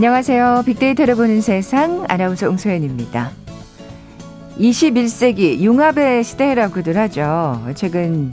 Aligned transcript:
안녕하세요. 0.00 0.62
빅데이터를 0.64 1.14
보는 1.14 1.42
세상 1.42 2.06
아나운서 2.08 2.48
웅소연입니다. 2.48 3.32
21세기 4.58 5.60
융합의 5.60 6.24
시대라고들 6.24 6.96
하죠. 6.96 7.62
최근 7.74 8.32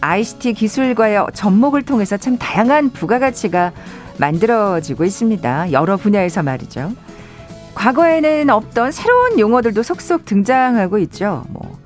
ICT 0.00 0.52
기술과의 0.52 1.26
접목을 1.34 1.82
통해서 1.82 2.16
참 2.16 2.38
다양한 2.38 2.90
부가가치가 2.90 3.72
만들어지고 4.18 5.04
있습니다. 5.04 5.72
여러 5.72 5.96
분야에서 5.96 6.44
말이죠. 6.44 6.92
과거에는 7.74 8.48
없던 8.48 8.92
새로운 8.92 9.40
용어들도 9.40 9.82
속속 9.82 10.24
등장하고 10.24 10.98
있죠. 10.98 11.44
뭐 11.48 11.80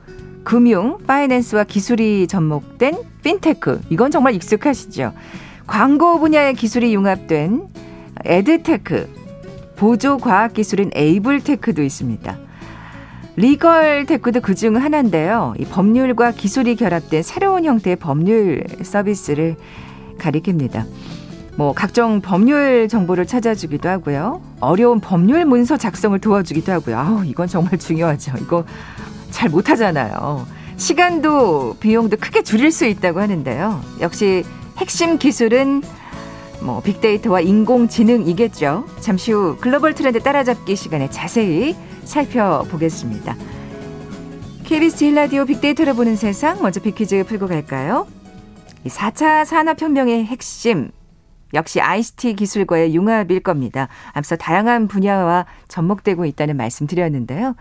금융, 0.45 0.99
파이낸스와 1.07 1.65
기술이 1.65 2.27
접목된 2.27 2.99
핀테크. 3.23 3.81
이건 3.89 4.11
정말 4.11 4.35
익숙하시죠. 4.35 5.15
광고 5.67 6.21
분야의 6.21 6.53
기술이 6.53 6.95
융합된 6.95 7.63
edtech, 8.25 9.22
보조 9.83 10.17
과학 10.17 10.55
기술인 10.55 10.93
able 10.95 11.30
tech도 11.30 11.83
있습니다. 11.83 12.39
legal 13.35 14.07
tech도 14.07 14.41
그 14.41 14.55
중 14.55 14.77
하나인데요. 14.77 15.55
이 15.59 15.65
법률과 15.65 16.31
기술이 16.31 16.77
결합된 16.77 17.25
새로운 17.25 17.65
형태의 17.65 17.97
법률 17.97 18.63
서비스를 18.81 19.57
가리킵니다. 20.19 20.85
뭐 21.57 21.73
각종 21.73 22.21
법률 22.21 22.87
정보를 22.87 23.27
찾아주기도 23.27 23.89
하고요. 23.89 24.41
어려운 24.61 25.01
법률 25.01 25.45
문서 25.47 25.77
작성을 25.77 26.17
도와주기도 26.17 26.71
하고요. 26.71 26.97
아우 26.97 27.25
이건 27.25 27.49
정말 27.49 27.77
중요하죠. 27.77 28.35
이거 28.41 28.65
잘 29.33 29.51
못하잖아요. 29.51 30.47
시간도 30.77 31.79
비용도 31.81 32.19
크게 32.19 32.45
줄일 32.45 32.71
수 32.71 32.87
있다고 32.87 33.19
하는데요. 33.21 33.81
역시 34.01 34.45
핵심 34.77 35.19
기술은 35.19 35.83
뭐 36.63 36.81
빅데이터와 36.81 37.41
인공지능이겠죠. 37.41 38.87
잠시 39.01 39.33
후 39.33 39.57
글로벌 39.61 39.95
트렌드 39.95 40.21
따라잡기 40.21 40.77
시간에 40.77 41.11
자세히 41.11 41.77
살펴보겠습니다. 42.05 43.37
KBS 44.65 45.05
힐라디오 45.05 45.45
빅데이터를 45.45 45.95
보는 45.95 46.17
세상 46.17 46.63
먼저 46.63 46.81
빅퀴즈 46.81 47.25
풀고 47.25 47.47
갈까요? 47.47 48.07
4차 48.87 49.45
산업혁명의 49.45 50.25
핵심 50.25 50.91
역시 51.55 51.81
ICT 51.81 52.35
기술과의 52.35 52.95
융합일 52.95 53.41
겁니다. 53.41 53.89
앞서 54.13 54.37
다양한 54.37 54.89
분야와 54.89 55.47
접목되고 55.69 56.25
있다는 56.25 56.57
말씀 56.57 56.87
드렸는데요. 56.87 57.55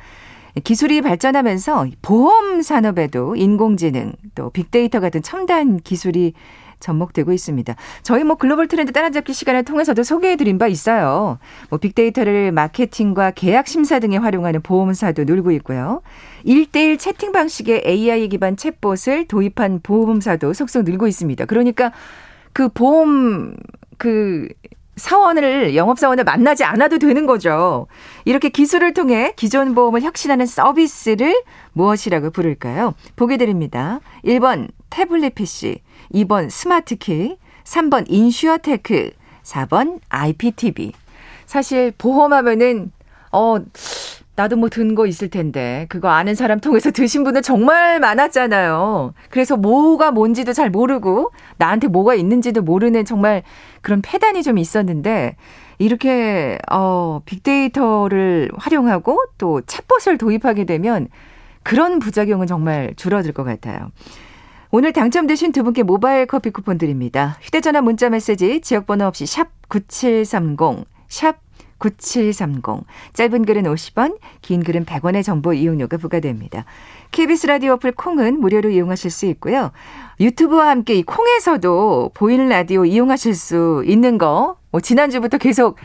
기술이 0.63 1.01
발전하면서 1.01 1.87
보험 2.01 2.61
산업에도 2.61 3.35
인공지능 3.35 4.13
또 4.35 4.49
빅데이터 4.49 4.99
같은 4.99 5.21
첨단 5.21 5.79
기술이 5.79 6.33
접목되고 6.81 7.31
있습니다. 7.31 7.75
저희 8.03 8.23
뭐 8.23 8.35
글로벌 8.35 8.67
트렌드 8.67 8.91
따라잡기 8.91 9.33
시간을 9.33 9.63
통해서도 9.63 10.03
소개해드린 10.03 10.57
바 10.57 10.67
있어요. 10.67 11.39
뭐 11.69 11.79
빅데이터를 11.79 12.51
마케팅과 12.51 13.31
계약 13.31 13.67
심사 13.67 13.99
등에 13.99 14.17
활용하는 14.17 14.61
보험사도 14.61 15.23
늘고 15.23 15.51
있고요. 15.51 16.01
1대1 16.45 16.99
채팅 16.99 17.31
방식의 17.31 17.83
AI 17.85 18.27
기반 18.27 18.55
챗봇을 18.55 19.27
도입한 19.27 19.81
보험사도 19.83 20.53
속속 20.53 20.83
늘고 20.83 21.07
있습니다. 21.07 21.45
그러니까 21.45 21.91
그 22.53 22.67
보험 22.69 23.55
그 23.97 24.47
사원을 25.01 25.75
영업사원을 25.75 26.23
만나지 26.23 26.63
않아도 26.63 26.99
되는 26.99 27.25
거죠. 27.25 27.87
이렇게 28.23 28.49
기술을 28.49 28.93
통해 28.93 29.33
기존 29.35 29.73
보험을 29.73 30.01
혁신하는 30.01 30.45
서비스를 30.45 31.41
무엇이라고 31.73 32.29
부를까요? 32.29 32.93
보기 33.15 33.37
드립니다. 33.37 33.99
1번 34.23 34.69
태블릿 34.91 35.33
PC, 35.33 35.81
2번 36.13 36.51
smart 36.51 36.99
key, 36.99 37.37
3번 37.63 38.05
insurtech, 38.07 39.11
4번 39.43 39.99
IPTV. 40.09 40.91
사실 41.47 41.91
보험하면은 41.97 42.91
어 43.31 43.57
나도 44.35 44.55
뭐 44.55 44.69
든 44.69 44.95
거 44.95 45.05
있을 45.07 45.29
텐데 45.29 45.85
그거 45.89 46.09
아는 46.09 46.35
사람 46.35 46.59
통해서 46.59 46.89
드신 46.91 47.23
분들 47.23 47.41
정말 47.41 47.99
많았잖아요. 47.99 49.13
그래서 49.29 49.57
뭐가 49.57 50.11
뭔지도 50.11 50.53
잘 50.53 50.69
모르고 50.69 51.31
나한테 51.57 51.87
뭐가 51.87 52.15
있는지도 52.15 52.61
모르는 52.61 53.05
정말 53.05 53.43
그런 53.81 54.01
폐단이 54.01 54.41
좀 54.43 54.57
있었는데 54.57 55.35
이렇게 55.79 56.57
어 56.71 57.21
빅데이터를 57.25 58.51
활용하고 58.57 59.19
또 59.37 59.61
챗봇을 59.61 60.19
도입하게 60.19 60.65
되면 60.65 61.07
그런 61.63 61.99
부작용은 61.99 62.47
정말 62.47 62.93
줄어들 62.95 63.33
것 63.33 63.43
같아요. 63.43 63.91
오늘 64.71 64.93
당첨되신 64.93 65.51
두 65.51 65.63
분께 65.63 65.83
모바일 65.83 66.25
커피 66.25 66.49
쿠폰 66.49 66.77
드립니다. 66.77 67.37
휴대전화 67.41 67.81
문자 67.81 68.09
메시지 68.09 68.61
지역번호 68.61 69.05
없이 69.05 69.25
샵 69.25 69.49
9730, 69.67 70.85
샵 71.09 71.37
9730. 71.81 72.85
짧은 73.13 73.45
글은 73.45 73.63
50원, 73.63 74.17
긴 74.41 74.63
글은 74.63 74.85
100원의 74.85 75.23
정보 75.23 75.53
이용료가 75.53 75.97
부과됩니다. 75.97 76.65
KBS 77.11 77.47
라디오 77.47 77.73
어플 77.73 77.93
콩은 77.93 78.39
무료로 78.39 78.69
이용하실 78.69 79.09
수 79.11 79.25
있고요. 79.25 79.71
유튜브와 80.19 80.69
함께 80.69 80.93
이 80.93 81.03
콩에서도 81.03 82.11
보이는 82.13 82.47
라디오 82.47 82.85
이용하실 82.85 83.33
수 83.35 83.83
있는 83.85 84.17
거, 84.17 84.57
뭐 84.71 84.79
지난주부터 84.79 85.37
계속 85.39 85.77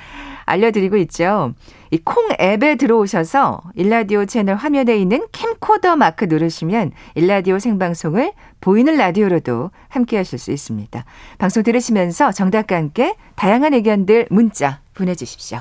알려드리고 0.44 0.96
있죠. 0.98 1.54
이 1.90 1.98
콩 2.04 2.28
앱에 2.40 2.76
들어오셔서 2.76 3.62
일라디오 3.74 4.26
채널 4.26 4.56
화면에 4.56 4.96
있는 4.96 5.26
캠코더 5.32 5.96
마크 5.96 6.26
누르시면 6.26 6.92
일라디오 7.14 7.58
생방송을 7.58 8.32
보이는 8.60 8.96
라디오로도 8.96 9.70
함께 9.88 10.16
하실 10.16 10.38
수 10.38 10.52
있습니다. 10.52 11.04
방송 11.38 11.62
들으시면서 11.62 12.32
정답과 12.32 12.76
함께 12.76 13.16
다양한 13.34 13.74
의견들 13.74 14.26
문자 14.30 14.80
보내주십시오. 14.94 15.60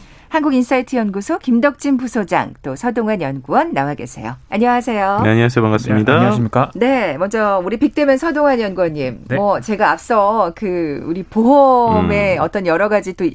한국인사이트 0.31 0.95
연구소 0.95 1.39
김덕진 1.39 1.97
부소장 1.97 2.53
또 2.63 2.75
서동환 2.75 3.21
연구원 3.21 3.73
나와 3.73 3.93
계세요. 3.95 4.37
안녕하세요. 4.49 5.19
네, 5.23 5.29
안녕하세요. 5.29 5.61
반갑습니다. 5.61 6.11
네, 6.11 6.17
안녕하십니까? 6.17 6.71
네, 6.75 7.17
먼저 7.17 7.61
우리 7.63 7.77
빅대면 7.77 8.17
서동환 8.17 8.61
연구원님. 8.61 9.25
네. 9.27 9.35
뭐 9.35 9.59
제가 9.59 9.91
앞서 9.91 10.53
그 10.55 11.03
우리 11.05 11.23
보험의 11.23 12.37
음. 12.37 12.41
어떤 12.41 12.65
여러 12.65 12.87
가지 12.87 13.13
또 13.13 13.25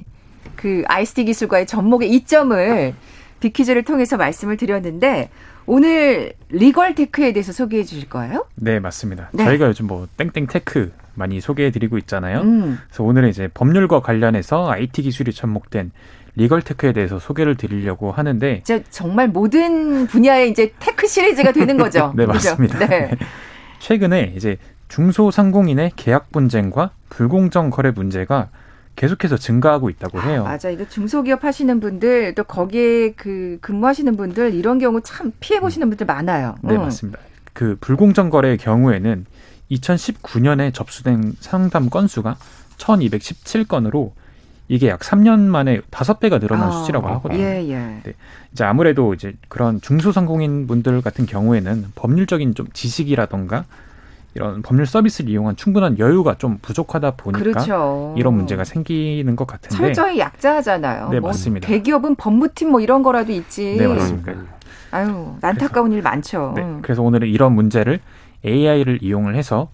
그 0.57 0.83
ICT 0.89 1.27
기술과의 1.27 1.67
접목의 1.67 2.11
이점을 2.11 2.95
빅퀴즈를 3.41 3.85
통해서 3.85 4.17
말씀을 4.17 4.57
드렸는데 4.57 5.31
오늘 5.67 6.33
legal 6.49 6.95
tech에 6.95 7.33
대해서 7.33 7.53
소개해 7.53 7.85
주실 7.85 8.09
거예요? 8.09 8.47
네, 8.57 8.81
맞습니다. 8.81 9.31
네. 9.33 9.45
저희가 9.45 9.67
요즘 9.67 9.87
뭐 9.87 10.09
땡땡 10.17 10.47
tech 10.47 10.93
많이 11.15 11.41
소개해 11.41 11.71
드리고 11.71 11.99
있잖아요. 11.99 12.41
음. 12.41 12.79
그래서 12.89 13.05
오늘은 13.05 13.29
이제 13.29 13.49
법률과 13.53 14.01
관련해서 14.01 14.71
IT 14.71 15.03
기술이 15.03 15.33
접목된 15.33 15.93
legal 16.37 16.63
tech에 16.63 16.93
대해서 16.93 17.19
소개를 17.19 17.57
드리려고 17.57 18.13
하는데 18.13 18.63
정말 18.91 19.29
모든 19.29 20.07
분야의 20.07 20.51
이제 20.51 20.73
tech 20.79 21.07
시리즈가 21.07 21.53
되는 21.53 21.77
거죠. 21.77 22.13
네, 22.17 22.27
맞습니다. 22.27 22.79
네. 22.79 22.87
네. 22.87 23.11
최근에 23.79 24.35
이제 24.37 24.59
중소상공인의 24.89 25.93
계약 25.97 26.31
분쟁과 26.33 26.91
불공정 27.09 27.71
거래 27.71 27.91
문제가 27.91 28.51
계속해서 28.97 29.37
증가하고 29.37 29.91
있다고 29.91 30.23
해요. 30.23 30.43
아, 30.47 30.51
맞아. 30.51 30.71
이거 30.71 30.87
중소기업 30.89 31.45
하시는 31.45 31.81
분들 31.81 32.35
또 32.35 32.45
거기에 32.45 33.13
그 33.13 33.59
근무하시는 33.61 34.17
분들 34.17 34.55
이런 34.55 34.79
경우 34.79 35.01
참 35.03 35.33
피해 35.41 35.61
보시는 35.61 35.89
분들 35.89 36.07
많아요. 36.07 36.57
네, 36.63 36.75
응. 36.75 36.83
맞습니다. 36.83 37.19
그 37.53 37.77
불공정 37.81 38.31
거래의 38.31 38.59
경우에는 38.59 39.27
2019년에 39.71 40.73
접수된 40.73 41.35
상담 41.41 41.91
건수가 41.91 42.37
1217건으로 42.79 44.13
이게 44.69 44.89
약 44.89 45.01
3년 45.01 45.41
만에 45.41 45.81
5배가 45.91 46.41
늘어난 46.41 46.69
아, 46.69 46.73
수치라고 46.73 47.07
하거든요. 47.09 47.41
예, 47.41 47.65
예. 47.69 48.01
네. 48.03 48.15
이제 48.53 48.65
아무래도 48.65 49.15
이제 49.15 49.35
그런 49.49 49.81
중소상공인 49.81 50.67
분들 50.67 51.03
같은 51.03 51.27
경우에는 51.27 51.93
법률적인 51.95 52.55
좀 52.55 52.67
지식이라던가 52.73 53.65
이런 54.35 54.61
법률 54.63 54.87
서비스를 54.87 55.31
이용한 55.31 55.57
충분한 55.57 55.99
여유가 55.99 56.35
좀 56.37 56.59
부족하다 56.61 57.13
보니까 57.13 57.39
그렇죠. 57.43 58.15
이런 58.19 58.35
문제가 58.35 58.65
생기는 58.65 59.35
것 59.35 59.47
같은데 59.47 59.77
철저히 59.77 60.19
약자잖아요. 60.19 61.09
네, 61.11 61.21
뭐 61.21 61.31
맞습니다. 61.31 61.67
대기업은 61.67 62.17
법무팀 62.17 62.71
뭐 62.71 62.81
이런 62.81 63.03
거라도 63.03 63.33
있지. 63.33 63.77
네, 63.79 63.87
맞습니다. 63.87 64.35
아유, 64.91 65.37
안타까운 65.41 65.89
그래서, 65.89 65.97
일 65.97 66.03
많죠. 66.03 66.53
네, 66.55 66.79
그래서 66.83 67.03
오늘은 67.03 67.29
이런 67.29 67.55
문제를 67.55 68.01
AI를 68.45 68.99
이용을 69.03 69.37
해서 69.37 69.71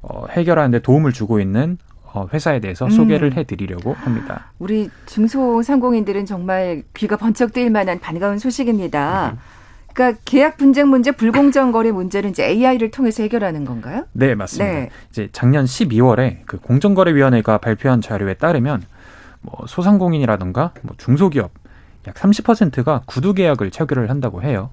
어, 0.00 0.26
해결하는 0.30 0.70
데 0.70 0.78
도움을 0.78 1.12
주고 1.12 1.38
있는 1.38 1.76
어, 1.76 1.85
회사에 2.32 2.60
대해서 2.60 2.86
음. 2.86 2.90
소개를 2.90 3.36
해드리려고 3.36 3.92
합니다. 3.94 4.52
우리 4.58 4.90
중소상공인들은 5.06 6.26
정말 6.26 6.82
귀가 6.94 7.16
번쩍 7.16 7.52
뜨일 7.52 7.70
만한 7.70 8.00
반가운 8.00 8.38
소식입니다. 8.38 9.32
음. 9.34 9.38
그러니까 9.92 10.20
계약 10.26 10.58
분쟁 10.58 10.88
문제, 10.88 11.10
불공정 11.10 11.72
거래 11.72 11.90
문제를 11.90 12.28
이제 12.28 12.44
AI를 12.44 12.90
통해서 12.90 13.22
해결하는 13.22 13.64
건가요? 13.64 14.04
네, 14.12 14.34
맞습니다. 14.34 14.70
네. 14.70 14.90
이제 15.10 15.30
작년 15.32 15.64
12월에 15.64 16.40
그 16.44 16.58
공정거래위원회가 16.58 17.58
발표한 17.58 18.02
자료에 18.02 18.34
따르면 18.34 18.82
뭐 19.40 19.64
소상공인이라든가 19.66 20.72
뭐 20.82 20.94
중소기업 20.98 21.50
약 22.06 22.14
30%가 22.14 23.02
구두 23.06 23.32
계약을 23.32 23.70
체결을 23.70 24.10
한다고 24.10 24.42
해요. 24.42 24.70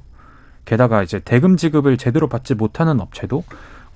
게다가 0.66 1.04
이제 1.04 1.20
대금 1.20 1.56
지급을 1.56 1.98
제대로 1.98 2.28
받지 2.28 2.54
못하는 2.54 3.00
업체도 3.00 3.44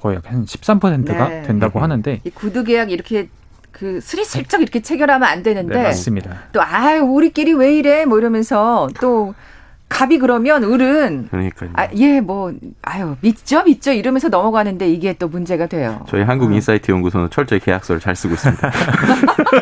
거의 0.02 0.20
한 0.24 0.46
13%가 0.46 1.30
네. 1.30 1.42
된다고 1.44 1.80
하는데 1.80 2.22
이 2.24 2.30
구두 2.30 2.64
계약 2.64 2.92
이렇게 2.92 3.30
그 3.72 4.02
스리슬쩍 4.02 4.62
이렇게 4.62 4.82
체결하면 4.82 5.28
안 5.28 5.44
되는데 5.44 5.76
네, 5.76 5.84
맞습니다. 5.84 6.44
또 6.52 6.62
아유 6.62 7.04
우리끼리 7.04 7.54
왜 7.54 7.78
이래 7.78 8.06
뭐 8.06 8.18
이러면서 8.18 8.90
또 9.00 9.36
갑이 9.90 10.20
그러면 10.20 10.64
을은 10.64 11.28
그러니까요. 11.30 11.70
아, 11.74 11.88
예, 11.96 12.20
뭐 12.20 12.54
아유 12.82 13.16
믿죠, 13.22 13.64
믿죠 13.64 13.94
이러면서 13.94 14.28
넘어가는데 14.28 14.90
이게 14.90 15.14
또 15.14 15.30
문제가 15.30 15.66
돼요. 15.68 16.06
저희 16.10 16.24
한국 16.24 16.52
어. 16.52 16.54
인사이트 16.54 16.92
연구소는 16.92 17.30
철저히 17.30 17.60
계약서를 17.60 18.02
잘 18.02 18.16
쓰고 18.16 18.34
있습니다. 18.34 18.72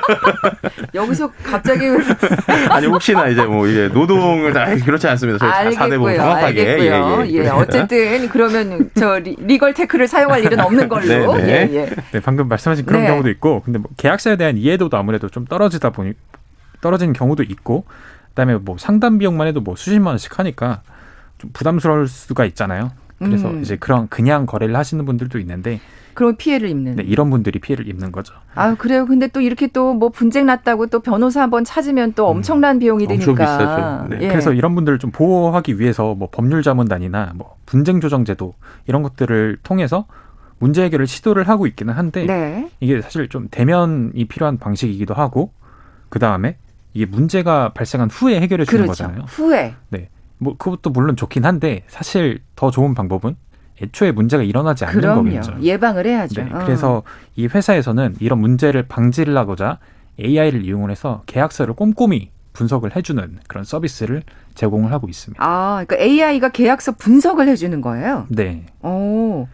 여기서 0.96 1.32
갑자기 1.44 1.86
아니 2.70 2.88
혹시나 2.88 3.28
이제 3.28 3.44
뭐 3.44 3.68
이게 3.68 3.88
노동을 3.88 4.52
다 4.52 4.66
그렇지 4.76 5.08
않습니다. 5.08 5.38
저희 5.38 5.52
알겠고요, 5.52 6.18
정확하게 6.18 6.72
알겠고요. 6.72 7.26
예, 7.28 7.30
예. 7.30 7.46
예, 7.46 7.50
어쨌든 7.50 8.28
그러면 8.30 8.90
저 8.96 9.20
리, 9.20 9.58
걸 9.60 9.74
테크를 9.74 10.08
사용할 10.08 10.44
일은 10.44 10.60
없는 10.60 10.90
걸로. 10.90 11.06
네, 11.38 11.46
네. 11.46 11.70
예, 11.72 11.76
예. 11.76 11.90
네, 12.12 12.20
방금 12.20 12.48
말씀하신 12.48 12.86
그런 12.86 13.04
네. 13.04 13.08
경우도 13.08 13.30
있고, 13.30 13.62
근데 13.64 13.80
뭐 13.80 13.90
계약서에 13.96 14.36
대한 14.36 14.58
이해도도 14.58 14.98
아무래도 14.98 15.30
좀 15.30 15.46
떨어지다 15.46 15.92
보니 15.92 16.14
떨어지는 16.82 17.14
경우도 17.14 17.44
있고. 17.44 17.86
그다음에 18.36 18.58
뭐 18.58 18.76
상담 18.78 19.18
비용만 19.18 19.48
해도 19.48 19.62
뭐 19.62 19.76
수십만 19.76 20.12
원씩 20.12 20.38
하니까 20.38 20.82
좀 21.38 21.50
부담스러울 21.54 22.08
수가 22.08 22.46
있잖아요. 22.46 22.92
그래서 23.18 23.50
음. 23.50 23.62
이제 23.62 23.78
그런 23.78 24.10
그냥 24.10 24.46
거래를 24.46 24.76
하시는 24.76 25.04
분들도 25.06 25.40
있는데 25.40 25.80
그런 26.14 26.36
피해를 26.36 26.70
입는. 26.70 26.98
네, 26.98 27.04
이런 27.04 27.30
분들이 27.30 27.60
피해를 27.60 27.88
입는 27.88 28.12
거죠. 28.12 28.34
아 28.56 28.76
그래요. 28.76 29.06
근데 29.06 29.28
또 29.28 29.40
이렇게 29.42 29.68
또 29.68 29.94
뭐 29.94 30.10
분쟁 30.10 30.46
났다고 30.48 30.88
또 30.88 31.00
변호사 31.00 31.42
한번 31.42 31.64
찾으면 31.64 32.14
또 32.14 32.26
음. 32.30 32.38
엄청난 32.38 32.78
비용이 32.80 33.08
되니까. 33.08 33.32
엄청 33.32 33.36
비싸죠. 33.36 34.08
네. 34.10 34.18
예. 34.24 34.28
그래서 34.28 34.52
이런 34.54 34.76
분들을 34.76 35.00
좀 35.00 35.12
보호하기 35.12 35.80
위해서 35.80 36.14
뭐 36.14 36.28
법률 36.30 36.62
자문단이나 36.62 37.32
뭐 37.36 37.56
분쟁 37.66 38.02
조정 38.02 38.26
제도 38.26 38.54
이런 38.86 39.02
것들을 39.02 39.60
통해서 39.64 40.06
문제 40.60 40.84
해결을 40.84 41.08
시도를 41.08 41.48
하고 41.48 41.68
있기는 41.68 41.94
한데 41.94 42.26
네. 42.26 42.70
이게 42.82 43.02
사실 43.02 43.30
좀 43.30 43.48
대면이 43.50 44.26
필요한 44.26 44.58
방식이기도 44.58 45.14
하고 45.14 45.52
그 46.10 46.20
다음에 46.20 46.58
이게 46.96 47.06
문제가 47.06 47.74
발생한 47.74 48.10
후에 48.10 48.40
해결해 48.40 48.64
주는 48.66 48.86
그렇죠. 48.86 49.04
거잖아요. 49.04 49.26
후에. 49.28 49.76
네. 49.90 50.10
뭐 50.38 50.56
그것도 50.58 50.90
물론 50.90 51.16
좋긴 51.18 51.46
한데 51.46 51.84
사실 51.88 52.40
더 52.56 52.72
좋은 52.72 52.96
방법은 52.96 53.36
애초에 53.84 54.14
문제가 54.14 54.44
일어나지 54.44 54.86
않는 54.86 55.02
그럼요. 55.02 55.24
거겠죠. 55.26 55.58
예방을 55.62 56.08
해야죠. 56.08 56.42
네. 56.42 56.50
어. 56.54 56.60
그래서 56.66 57.04
이 57.36 57.48
회사에서는 57.48 58.16
이런 58.22 58.40
문제를 58.40 58.84
방지를 58.88 59.38
하고자 59.38 59.80
AI를 60.22 60.64
이용을 60.66 60.90
해서 60.90 61.22
계약서를 61.26 61.74
꼼꼼히 61.74 62.32
분석을 62.54 62.96
해주는 62.96 63.40
그런 63.50 63.66
서비스를 63.66 64.24
제공을 64.56 64.94
하고 64.94 65.10
있습니다. 65.10 65.44
아, 65.46 65.84
그러니까 65.86 65.98
AI가 65.98 66.50
계약서 66.50 66.94
분석을 66.94 67.50
해주는 67.50 67.82
거예요? 67.82 68.26
네. 68.30 68.66
오. 68.82 69.50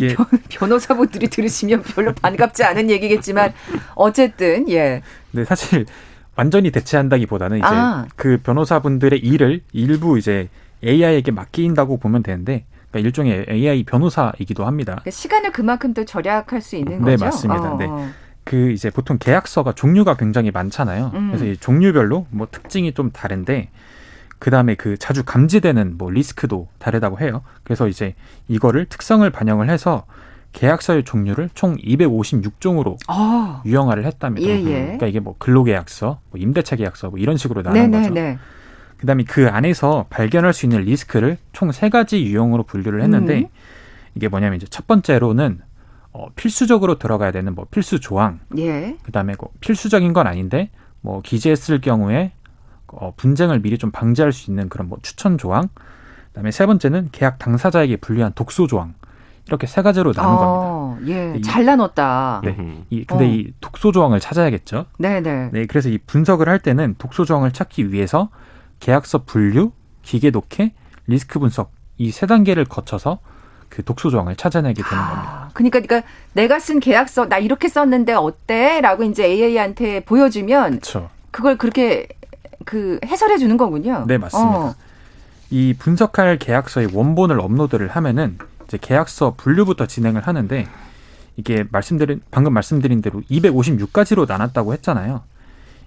예. 0.00 0.14
변호사분들이 0.50 1.26
들으시면 1.28 1.82
별로 1.82 2.12
반갑지 2.12 2.62
않은 2.62 2.90
얘기겠지만 2.90 3.52
어쨌든 3.96 4.68
예. 4.70 5.02
네, 5.32 5.44
사실 5.44 5.86
완전히 6.36 6.70
대체한다기보다는 6.70 7.58
이제 7.58 7.66
아. 7.66 8.06
그 8.14 8.38
변호사분들의 8.42 9.18
일을 9.18 9.62
일부 9.72 10.18
이제 10.18 10.48
AI에게 10.84 11.30
맡긴다고 11.32 11.96
보면 11.98 12.22
되는데 12.22 12.64
그러니까 12.90 13.06
일종의 13.06 13.46
AI 13.48 13.84
변호사이기도 13.84 14.66
합니다. 14.66 14.92
그러니까 14.92 15.10
시간을 15.10 15.52
그만큼 15.52 15.94
또 15.94 16.04
절약할 16.04 16.60
수 16.60 16.76
있는 16.76 17.02
네, 17.02 17.16
거죠. 17.16 17.16
네, 17.16 17.24
맞습니다. 17.24 17.72
어. 17.72 17.76
네. 17.78 17.86
그 18.44 18.70
이제 18.70 18.90
보통 18.90 19.18
계약서가 19.18 19.72
종류가 19.72 20.16
굉장히 20.16 20.50
많잖아요. 20.52 21.10
음. 21.14 21.28
그래서 21.28 21.46
이 21.46 21.56
종류별로 21.56 22.26
뭐 22.30 22.46
특징이 22.50 22.92
좀 22.94 23.10
다른데 23.10 23.70
그 24.38 24.50
다음에 24.50 24.74
그 24.74 24.96
자주 24.98 25.24
감지되는 25.24 25.96
뭐 25.98 26.10
리스크도 26.10 26.68
다르다고 26.78 27.18
해요. 27.20 27.42
그래서 27.64 27.88
이제 27.88 28.14
이거를 28.48 28.86
특성을 28.86 29.28
반영을 29.28 29.68
해서 29.68 30.04
계약서의 30.56 31.04
종류를 31.04 31.50
총 31.52 31.76
256종으로 31.76 32.96
아. 33.08 33.62
유형화를 33.66 34.06
했답니다. 34.06 34.48
예, 34.48 34.54
예. 34.54 34.82
그러니까 34.84 35.06
이게 35.06 35.20
뭐 35.20 35.34
근로계약서, 35.38 36.20
뭐 36.30 36.40
임대차 36.40 36.76
계약서 36.76 37.10
뭐 37.10 37.18
이런 37.18 37.36
식으로 37.36 37.62
나눈 37.62 37.90
거죠. 37.90 38.14
네. 38.14 38.38
그다음에 38.96 39.24
그 39.24 39.48
안에서 39.48 40.06
발견할 40.08 40.54
수 40.54 40.64
있는 40.64 40.80
리스크를 40.80 41.36
총 41.52 41.72
세 41.72 41.90
가지 41.90 42.24
유형으로 42.24 42.62
분류를 42.62 43.02
했는데 43.02 43.40
음. 43.40 43.46
이게 44.14 44.28
뭐냐면 44.28 44.56
이제 44.56 44.66
첫 44.70 44.86
번째로는 44.86 45.60
어, 46.12 46.28
필수적으로 46.34 46.98
들어가야 46.98 47.32
되는 47.32 47.54
뭐 47.54 47.66
필수 47.70 48.00
조항. 48.00 48.40
예. 48.56 48.96
그다음에 49.02 49.34
뭐 49.38 49.50
필수적인 49.60 50.14
건 50.14 50.26
아닌데 50.26 50.70
뭐 51.02 51.20
기재했을 51.20 51.82
경우에 51.82 52.32
어, 52.86 53.12
분쟁을 53.14 53.60
미리 53.60 53.76
좀 53.76 53.90
방지할 53.90 54.32
수 54.32 54.50
있는 54.50 54.70
그런 54.70 54.88
뭐 54.88 54.96
추천 55.02 55.36
조항. 55.36 55.68
그다음에 56.28 56.50
세 56.50 56.64
번째는 56.64 57.10
계약 57.12 57.38
당사자에게 57.38 57.96
불리한 57.96 58.32
독소 58.34 58.66
조항. 58.66 58.94
이렇게 59.46 59.66
세 59.66 59.82
가지로 59.82 60.12
나눈 60.12 60.32
어, 60.34 60.96
겁니다. 60.98 61.12
예, 61.36 61.40
잘 61.40 61.64
나눴다. 61.64 62.40
네. 62.44 62.56
이, 62.90 63.04
근데 63.04 63.24
어. 63.24 63.28
이 63.28 63.52
독소 63.60 63.92
조항을 63.92 64.18
찾아야겠죠. 64.20 64.86
네네. 64.98 65.20
네. 65.20 65.50
네, 65.52 65.66
그래서 65.66 65.88
이 65.88 65.98
분석을 65.98 66.48
할 66.48 66.58
때는 66.58 66.96
독소 66.98 67.24
조항을 67.24 67.52
찾기 67.52 67.92
위해서 67.92 68.28
계약서 68.80 69.22
분류, 69.24 69.70
기계 70.02 70.30
독해, 70.30 70.72
리스크 71.06 71.38
분석 71.38 71.70
이 71.98 72.10
세 72.10 72.26
단계를 72.26 72.64
거쳐서 72.66 73.20
그 73.68 73.82
독소 73.84 74.10
조항을 74.10 74.36
찾아내게 74.36 74.82
되는 74.82 75.02
아, 75.02 75.08
겁니다. 75.10 75.50
그러니까, 75.54 75.80
그러니까 75.80 76.08
내가 76.34 76.58
쓴 76.58 76.80
계약서 76.80 77.28
나 77.28 77.38
이렇게 77.38 77.68
썼는데 77.68 78.14
어때?라고 78.14 79.04
이제 79.04 79.24
AI한테 79.24 80.00
보여주면 80.00 80.72
그쵸. 80.80 81.08
그걸 81.30 81.56
그렇게 81.56 82.06
그 82.64 82.98
해설해 83.04 83.38
주는 83.38 83.56
거군요. 83.56 84.04
네, 84.08 84.18
맞습니다. 84.18 84.56
어. 84.58 84.74
이 85.50 85.74
분석할 85.78 86.38
계약서의 86.38 86.88
원본을 86.92 87.38
업로드를 87.40 87.88
하면은 87.88 88.38
이제 88.66 88.78
계약서 88.80 89.34
분류부터 89.36 89.86
진행을 89.86 90.26
하는데 90.26 90.66
이게 91.36 91.64
말씀드린 91.70 92.20
방금 92.30 92.52
말씀드린 92.52 93.00
대로 93.02 93.20
256가지로 93.22 94.26
나눴다고 94.26 94.72
했잖아요. 94.74 95.22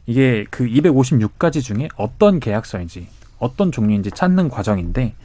이게 0.05 0.45
그 0.49 0.65
256가지 0.65 1.61
중에 1.61 1.89
어떤 1.95 2.39
계약서인지 2.39 3.07
어떤 3.39 3.71
종류인지 3.71 4.11
찾는 4.11 4.49
과정인데 4.49 5.15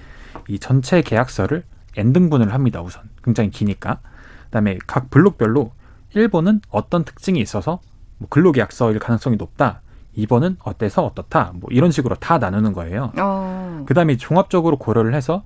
이 0.49 0.59
전체 0.59 1.03
계약서를 1.03 1.65
n등분을 1.97 2.53
합니다. 2.53 2.83
우선 2.83 3.03
굉장히 3.23 3.51
기니까 3.51 4.01
그다음에 4.47 4.79
각 4.87 5.11
블록별로 5.11 5.73
1번은 6.15 6.61
어떤 6.71 7.05
특징이 7.05 7.41
있어서 7.41 7.81
뭐 8.19 8.29
근로계약서일 8.29 8.99
가능성이 8.99 9.37
높다. 9.37 9.81
2번은 10.17 10.57
어때서 10.63 11.05
어떻다. 11.05 11.53
뭐 11.55 11.69
이런 11.73 11.91
식으로 11.91 12.15
다 12.17 12.39
나누는 12.39 12.73
거예요. 12.73 13.13
어. 13.19 13.83
그다음에 13.87 14.17
종합적으로 14.17 14.79
고려를 14.79 15.15
해서 15.15 15.43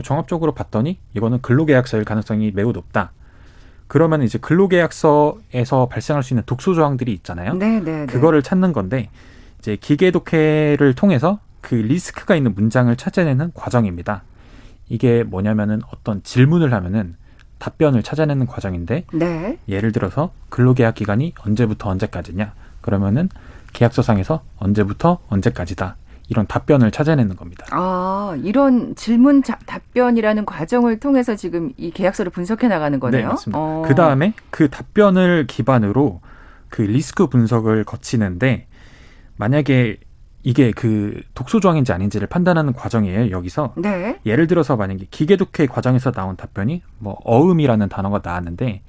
종합적으로 0.00 0.52
봤더니 0.52 0.98
이거는 1.14 1.42
근로계약서일 1.42 2.04
가능성이 2.04 2.52
매우 2.54 2.72
높다. 2.72 3.12
그러면 3.88 4.22
이제 4.22 4.38
근로계약서에서 4.38 5.88
발생할 5.90 6.22
수 6.22 6.32
있는 6.32 6.44
독소 6.46 6.74
조항들이 6.74 7.12
있잖아요. 7.12 7.54
네, 7.54 7.80
네, 7.80 8.06
네. 8.06 8.06
그거를 8.06 8.42
찾는 8.42 8.72
건데 8.72 9.10
이제 9.58 9.76
기계 9.76 10.10
독해를 10.10 10.94
통해서 10.94 11.40
그 11.60 11.74
리스크가 11.74 12.34
있는 12.34 12.54
문장을 12.54 12.94
찾아내는 12.96 13.52
과정입니다. 13.54 14.22
이게 14.88 15.22
뭐냐면은 15.22 15.82
어떤 15.92 16.22
질문을 16.22 16.72
하면은 16.72 17.16
답변을 17.58 18.02
찾아내는 18.02 18.46
과정인데 18.46 19.04
네. 19.12 19.58
예를 19.68 19.92
들어서 19.92 20.32
근로계약 20.48 20.96
기간이 20.96 21.34
언제부터 21.38 21.90
언제까지냐 21.90 22.54
그러면은 22.80 23.28
계약서상에서 23.72 24.42
언제부터 24.58 25.20
언제까지다 25.28 25.96
이런 26.32 26.46
답변을 26.46 26.90
찾아내는 26.90 27.36
겁니다. 27.36 27.66
아, 27.72 28.34
이런 28.42 28.94
질문 28.96 29.42
자, 29.42 29.58
답변이라는 29.66 30.46
과정을 30.46 30.98
통해서 30.98 31.36
지금 31.36 31.72
이 31.76 31.90
계약서를 31.90 32.32
분석해 32.32 32.68
나가는 32.68 32.98
거네요. 32.98 33.20
네, 33.20 33.28
맞습니다. 33.28 33.58
어. 33.58 33.82
그 33.86 33.94
다음에 33.94 34.32
그 34.48 34.70
답변을 34.70 35.46
기반으로 35.46 36.22
그 36.70 36.80
리스크 36.80 37.26
분석을 37.26 37.84
거치는데 37.84 38.66
만약에 39.36 39.98
이게 40.42 40.72
그 40.72 41.20
독소 41.34 41.60
조항인지 41.60 41.92
아닌지를 41.92 42.28
판단하는 42.28 42.72
과정이에요. 42.72 43.30
여기서 43.30 43.74
네. 43.76 44.18
예를 44.24 44.46
들어서 44.46 44.76
만약에 44.76 45.06
기계 45.10 45.36
독해 45.36 45.68
과정에서 45.68 46.12
나온 46.12 46.36
답변이 46.36 46.82
뭐 46.98 47.18
어음이라는 47.24 47.90
단어가 47.90 48.22
나왔는데 48.24 48.80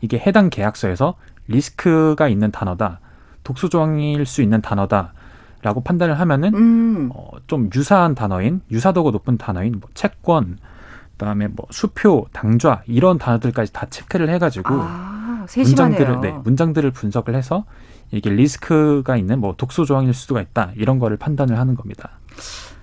이게 0.00 0.18
해당 0.20 0.50
계약서에서 0.50 1.16
리스크가 1.48 2.28
있는 2.28 2.52
단어다, 2.52 3.00
독소 3.42 3.68
조항일 3.68 4.24
수 4.24 4.40
있는 4.40 4.62
단어다. 4.62 5.14
라고 5.62 5.80
판단을 5.82 6.18
하면은 6.18 6.54
음. 6.54 7.10
어, 7.14 7.30
좀 7.46 7.70
유사한 7.74 8.14
단어인 8.14 8.60
유사도가 8.70 9.10
높은 9.12 9.38
단어인 9.38 9.78
뭐 9.80 9.88
채권 9.94 10.58
그다음에 11.12 11.46
뭐 11.46 11.66
수표 11.70 12.26
당좌 12.32 12.82
이런 12.86 13.16
단어들까지 13.16 13.72
다 13.72 13.86
체크를 13.88 14.28
해가지고 14.30 14.68
아, 14.70 15.46
문장들을 15.56 16.20
네, 16.20 16.32
문장들을 16.32 16.90
분석을 16.90 17.36
해서 17.36 17.64
이게 18.10 18.28
리스크가 18.28 19.16
있는 19.16 19.38
뭐 19.38 19.54
독소 19.56 19.84
조항일 19.84 20.12
수가 20.14 20.40
있다 20.40 20.72
이런 20.74 20.98
거를 20.98 21.16
판단을 21.16 21.58
하는 21.58 21.76
겁니다. 21.76 22.18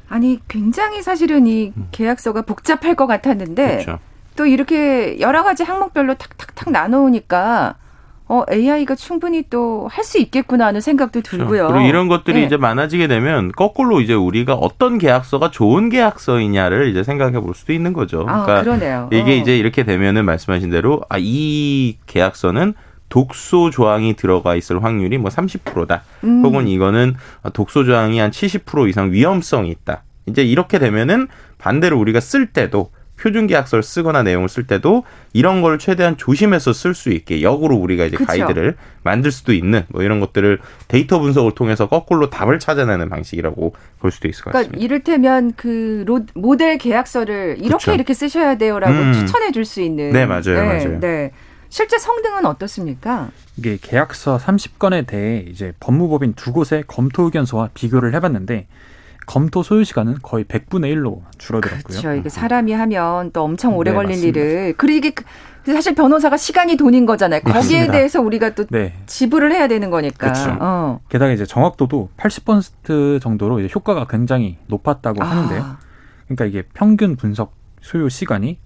아니 0.07 0.39
굉장히 0.47 1.03
사실은 1.03 1.45
이 1.47 1.73
음. 1.75 1.87
계약서가 1.91 2.43
복잡할 2.43 2.95
것 2.95 3.07
같았는데 3.07 3.83
그렇죠. 3.83 3.99
또 4.37 4.45
이렇게 4.45 5.19
여러 5.19 5.43
가지 5.43 5.63
항목별로 5.63 6.15
탁탁탁 6.15 6.71
나누니까 6.71 7.75
어, 8.29 8.43
AI가 8.51 8.95
충분히 8.95 9.43
또 9.49 9.87
할 9.91 10.03
수 10.05 10.19
있겠구나 10.19 10.67
하는 10.67 10.81
생각도 10.81 11.21
그렇죠. 11.21 11.37
들고요. 11.37 11.67
그리고 11.67 11.85
이런 11.87 12.07
것들이 12.07 12.39
네. 12.41 12.45
이제 12.45 12.57
많아지게 12.57 13.07
되면 13.07 13.51
거꾸로 13.51 14.01
이제 14.01 14.13
우리가 14.13 14.53
어떤 14.53 14.97
계약서가 14.97 15.51
좋은 15.51 15.89
계약서이냐를 15.89 16.89
이제 16.89 17.03
생각해 17.03 17.39
볼 17.39 17.53
수도 17.55 17.73
있는 17.73 17.93
거죠. 17.93 18.21
아, 18.27 18.43
그러니까 18.45 18.57
아, 18.57 18.61
그러네요. 18.63 19.09
이게 19.11 19.31
어. 19.31 19.35
이제 19.35 19.57
이렇게 19.57 19.83
되면은 19.83 20.25
말씀하신 20.25 20.69
대로 20.69 21.01
아, 21.09 21.17
이 21.19 21.97
계약서는 22.07 22.73
독소 23.09 23.71
조항이 23.71 24.15
들어가 24.15 24.55
있을 24.55 24.83
확률이 24.83 25.17
뭐 25.17 25.29
30%다. 25.31 26.03
음. 26.23 26.43
혹은 26.45 26.67
이거는 26.67 27.15
독소 27.53 27.83
조항이 27.83 28.19
한 28.19 28.29
70% 28.31 28.87
이상 28.89 29.11
위험성이 29.11 29.69
있다. 29.69 30.03
이제 30.27 30.43
이렇게 30.43 30.77
되면은 30.77 31.27
반대로 31.57 31.97
우리가 31.99 32.19
쓸 32.19 32.45
때도 32.47 32.91
표준 33.19 33.47
계약서를 33.47 33.83
쓰거나 33.83 34.23
내용을 34.23 34.49
쓸 34.49 34.65
때도 34.65 35.03
이런 35.33 35.61
걸 35.61 35.77
최대한 35.77 36.17
조심해서 36.17 36.73
쓸 36.73 36.93
수 36.93 37.09
있게 37.09 37.41
역으로 37.41 37.75
우리가 37.75 38.05
이제 38.05 38.17
그쵸. 38.17 38.27
가이드를 38.27 38.75
만들 39.03 39.31
수도 39.31 39.53
있는 39.53 39.83
뭐 39.89 40.03
이런 40.03 40.19
것들을 40.19 40.59
데이터 40.87 41.19
분석을 41.19 41.53
통해서 41.53 41.87
거꾸로 41.87 42.29
답을 42.29 42.59
찾아내는 42.59 43.09
방식이라고 43.09 43.75
볼 43.99 44.11
수도 44.11 44.27
있을 44.27 44.43
것 44.43 44.51
그러니까 44.51 44.71
같습니다. 44.71 44.83
이를테면 44.85 45.53
그 45.55 46.03
로, 46.07 46.21
모델 46.33 46.77
계약서를 46.77 47.57
이렇게 47.59 47.77
그쵸. 47.77 47.93
이렇게 47.93 48.13
쓰셔야 48.13 48.55
돼요라고 48.57 48.93
음. 48.93 49.13
추천해 49.13 49.51
줄 49.51 49.65
수 49.65 49.81
있는 49.81 50.11
네, 50.11 50.25
맞아요. 50.25 50.41
네, 50.43 50.61
맞아요. 50.63 50.99
네. 50.99 51.31
실제 51.69 51.99
성능은 51.99 52.45
어떻습니까? 52.45 53.29
이게 53.57 53.77
계약서 53.79 54.37
30건에 54.37 55.05
대해 55.05 55.45
이제 55.47 55.73
법무법인 55.79 56.33
두 56.33 56.51
곳의 56.51 56.85
검토 56.87 57.23
의견서와 57.25 57.69
비교를 57.75 58.15
해봤는데 58.15 58.65
검토 59.29 59.61
소요 59.61 59.83
시간은 59.83 60.17
거의 60.23 60.43
100분의 60.43 60.91
1로 60.95 61.21
줄어들었고요. 61.37 61.83
그렇죠. 61.83 62.13
이게 62.15 62.29
사람이 62.29 62.73
하면 62.73 63.31
또 63.31 63.43
엄청 63.43 63.77
오래 63.77 63.91
네, 63.91 63.95
걸릴 63.95 64.09
맞습니다. 64.15 64.39
일을 64.39 64.73
그리고 64.75 64.97
이게 64.97 65.11
그, 65.11 65.23
사실 65.71 65.93
변호사가 65.93 66.35
시간이 66.35 66.77
돈인 66.77 67.05
거잖아요. 67.05 67.41
거기에 67.41 67.53
맞습니다. 67.53 67.91
대해서 67.91 68.21
우리가 68.21 68.55
또 68.55 68.65
네. 68.71 68.95
지불을 69.05 69.51
해야 69.51 69.67
되는 69.67 69.91
거니까. 69.91 70.31
그렇죠. 70.33 70.57
어. 70.59 70.99
게다가 71.09 71.31
이제 71.31 71.45
정확도도 71.45 72.09
80% 72.17 73.21
정도로 73.21 73.59
이제 73.59 73.71
효과가 73.73 74.07
굉장히 74.07 74.57
높았다고 74.65 75.23
아. 75.23 75.27
하는데요. 75.29 75.77
그러니까 76.25 76.45
이게 76.45 76.63
평균 76.73 77.15
분석 77.15 77.53
소요 77.81 78.09
시간이 78.09 78.57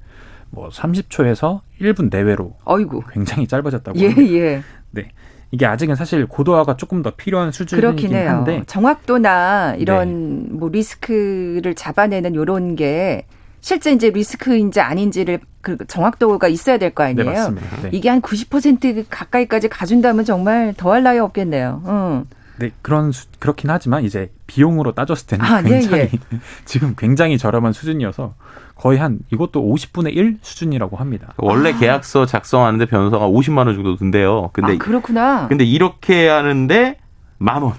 뭐 0.50 0.70
30초에서 0.70 1.60
1분 1.82 2.10
내외로 2.10 2.56
어이구. 2.64 3.02
굉장히 3.12 3.48
짧아졌다고 3.48 4.00
예, 4.00 4.08
합니다. 4.08 4.34
예. 4.34 4.64
네. 4.92 5.10
이게 5.54 5.68
아직은 5.68 5.94
사실 5.94 6.26
고도화가 6.26 6.78
조금 6.78 7.04
더 7.04 7.12
필요한 7.12 7.52
수준이긴 7.52 8.16
한데 8.28 8.64
정확도나 8.66 9.76
이런 9.78 10.46
네. 10.46 10.50
뭐 10.50 10.68
리스크를 10.70 11.76
잡아내는 11.76 12.34
요런 12.34 12.76
게 12.76 13.28
실제 13.62 13.92
이제 13.92 14.10
리스크인지 14.10 14.82
아닌지를 14.82 15.40
그 15.62 15.78
정확도가 15.88 16.48
있어야 16.48 16.80
될 16.80 16.90
거 16.90 17.04
아니에요. 17.04 17.30
네, 17.30 17.36
맞습니다. 17.38 17.82
네. 17.84 17.90
이게 17.94 18.10
한 18.10 18.20
90% 18.20 19.06
가까이까지 19.12 19.70
가준다면 19.70 20.26
정말 20.26 20.74
더할 20.76 21.04
나위 21.04 21.20
없겠네요. 21.20 21.84
응. 21.86 22.26
네, 22.60 22.72
그런 22.82 23.12
수, 23.12 23.28
그렇긴 23.40 23.70
하지만 23.70 24.04
이제 24.04 24.32
비용으로 24.48 24.94
따졌을 24.94 25.28
때는 25.28 25.46
아, 25.46 25.62
굉장히 25.62 26.04
예, 26.04 26.10
예. 26.14 26.40
지금 26.66 26.94
굉장히 26.96 27.38
저렴한 27.38 27.74
수준이어서 27.74 28.36
거의 28.76 29.00
한 29.00 29.20
이것도 29.32 29.64
50분의 29.64 30.16
1 30.16 30.40
수준이라고 30.42 30.98
합니다. 30.98 31.34
원래 31.38 31.74
아. 31.74 31.78
계약서 31.78 32.26
작성하는데 32.26 32.86
변호사가 32.86 33.28
50만 33.28 33.66
원 33.66 33.76
정도 33.76 33.96
든대요. 33.96 34.50
근데 34.54 34.74
아, 34.74 34.78
그렇구나. 34.78 35.48
근데 35.48 35.64
이렇게 35.64 36.28
하는데 36.28 36.98
만 37.38 37.64
원. 37.64 37.74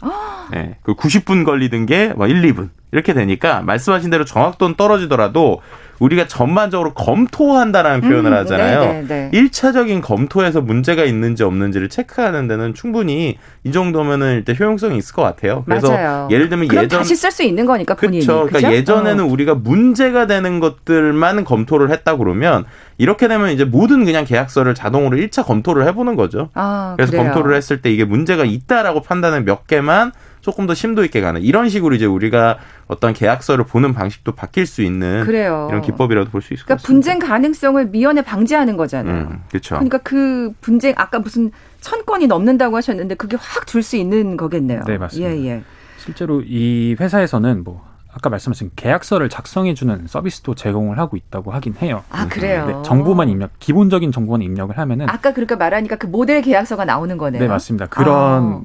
아. 0.00 0.48
네, 0.52 0.78
그 0.82 0.94
90분 0.94 1.44
걸리던 1.44 1.86
게뭐 1.86 2.26
1, 2.26 2.42
2분 2.52 2.70
이렇게 2.92 3.14
되니까 3.14 3.62
말씀하신 3.62 4.10
대로 4.10 4.24
정확도는 4.24 4.74
떨어지더라도 4.76 5.60
우리가 6.00 6.26
전반적으로 6.26 6.94
검토한다라는 6.94 8.00
표현을 8.00 8.32
음, 8.32 8.38
하잖아요. 8.38 8.80
네, 8.80 9.04
네, 9.06 9.30
네. 9.30 9.38
1차적인 9.38 10.00
검토에서 10.00 10.62
문제가 10.62 11.04
있는지 11.04 11.44
없는지를 11.44 11.90
체크하는 11.90 12.48
데는 12.48 12.72
충분히 12.72 13.36
이 13.64 13.72
정도면은 13.72 14.36
일단 14.36 14.56
효용성이 14.58 14.96
있을 14.96 15.14
것 15.14 15.22
같아요. 15.22 15.62
그래서 15.66 15.92
맞아요. 15.92 16.28
예를 16.30 16.48
들면 16.48 16.72
예전 16.72 17.00
다시 17.00 17.14
쓸 17.14 17.30
수 17.30 17.42
있는 17.42 17.66
거니까 17.66 17.94
본인이. 17.94 18.24
그렇죠. 18.24 18.46
그러니까 18.46 18.72
예전에는 18.72 19.24
어. 19.24 19.26
우리가 19.26 19.54
문제가 19.54 20.26
되는 20.26 20.58
것들만 20.58 21.44
검토를 21.44 21.90
했다 21.90 22.16
그러면 22.16 22.64
이렇게 22.96 23.28
되면 23.28 23.50
이제 23.50 23.64
모든 23.66 24.06
그냥 24.06 24.24
계약서를 24.24 24.74
자동으로 24.74 25.18
1차 25.18 25.44
검토를 25.44 25.86
해보는 25.88 26.16
거죠. 26.16 26.48
아, 26.54 26.94
그래서 26.96 27.12
그래요. 27.12 27.24
검토를 27.24 27.54
했을 27.54 27.82
때 27.82 27.90
이게 27.92 28.06
문제가 28.06 28.44
있다라고 28.44 29.02
판단을 29.02 29.44
몇 29.44 29.66
개만 29.66 30.12
조금 30.50 30.66
더 30.66 30.74
심도 30.74 31.04
있게 31.04 31.20
가는 31.20 31.40
이런 31.42 31.68
식으로 31.68 31.94
이제 31.94 32.06
우리가 32.06 32.58
어떤 32.88 33.12
계약서를 33.12 33.64
보는 33.66 33.94
방식도 33.94 34.32
바뀔 34.32 34.66
수 34.66 34.82
있는 34.82 35.22
그래요. 35.24 35.68
이런 35.70 35.80
기법이라도 35.80 36.30
볼 36.30 36.42
수 36.42 36.54
있을 36.54 36.64
그러니까 36.64 36.74
것 36.74 36.82
같습니다. 36.82 36.92
분쟁 37.12 37.18
가능성을 37.28 37.86
미연에 37.86 38.22
방지하는 38.22 38.76
거잖아요. 38.76 39.14
음, 39.14 39.42
그렇죠. 39.48 39.76
그러니까 39.76 39.98
그 39.98 40.52
분쟁 40.60 40.94
아까 40.96 41.20
무슨 41.20 41.52
천 41.80 42.04
건이 42.04 42.26
넘는다고 42.26 42.76
하셨는데 42.76 43.14
그게 43.14 43.36
확 43.40 43.66
줄 43.68 43.84
수 43.84 43.96
있는 43.96 44.36
거겠네요. 44.36 44.82
네, 44.88 44.98
맞습니다. 44.98 45.30
예, 45.30 45.46
예. 45.46 45.62
실제로 45.98 46.42
이 46.44 46.96
회사에서는 46.98 47.62
뭐 47.62 47.88
아까 48.12 48.28
말씀하신 48.28 48.72
계약서를 48.74 49.28
작성해주는 49.28 50.06
서비스도 50.08 50.56
제공을 50.56 50.98
하고 50.98 51.16
있다고 51.16 51.52
하긴 51.52 51.76
해요. 51.80 52.02
아 52.10 52.26
그래요. 52.26 52.66
네, 52.66 52.74
정보만 52.84 53.28
입력, 53.28 53.50
기본적인 53.60 54.10
정보만 54.10 54.42
입력을 54.42 54.76
하면은 54.76 55.08
아까 55.08 55.32
그러니까 55.32 55.54
말하니까 55.54 55.94
그 55.94 56.06
모델 56.08 56.42
계약서가 56.42 56.84
나오는 56.84 57.16
거네요. 57.16 57.40
네 57.40 57.46
맞습니다. 57.46 57.86
그런 57.86 58.42
아. 58.42 58.60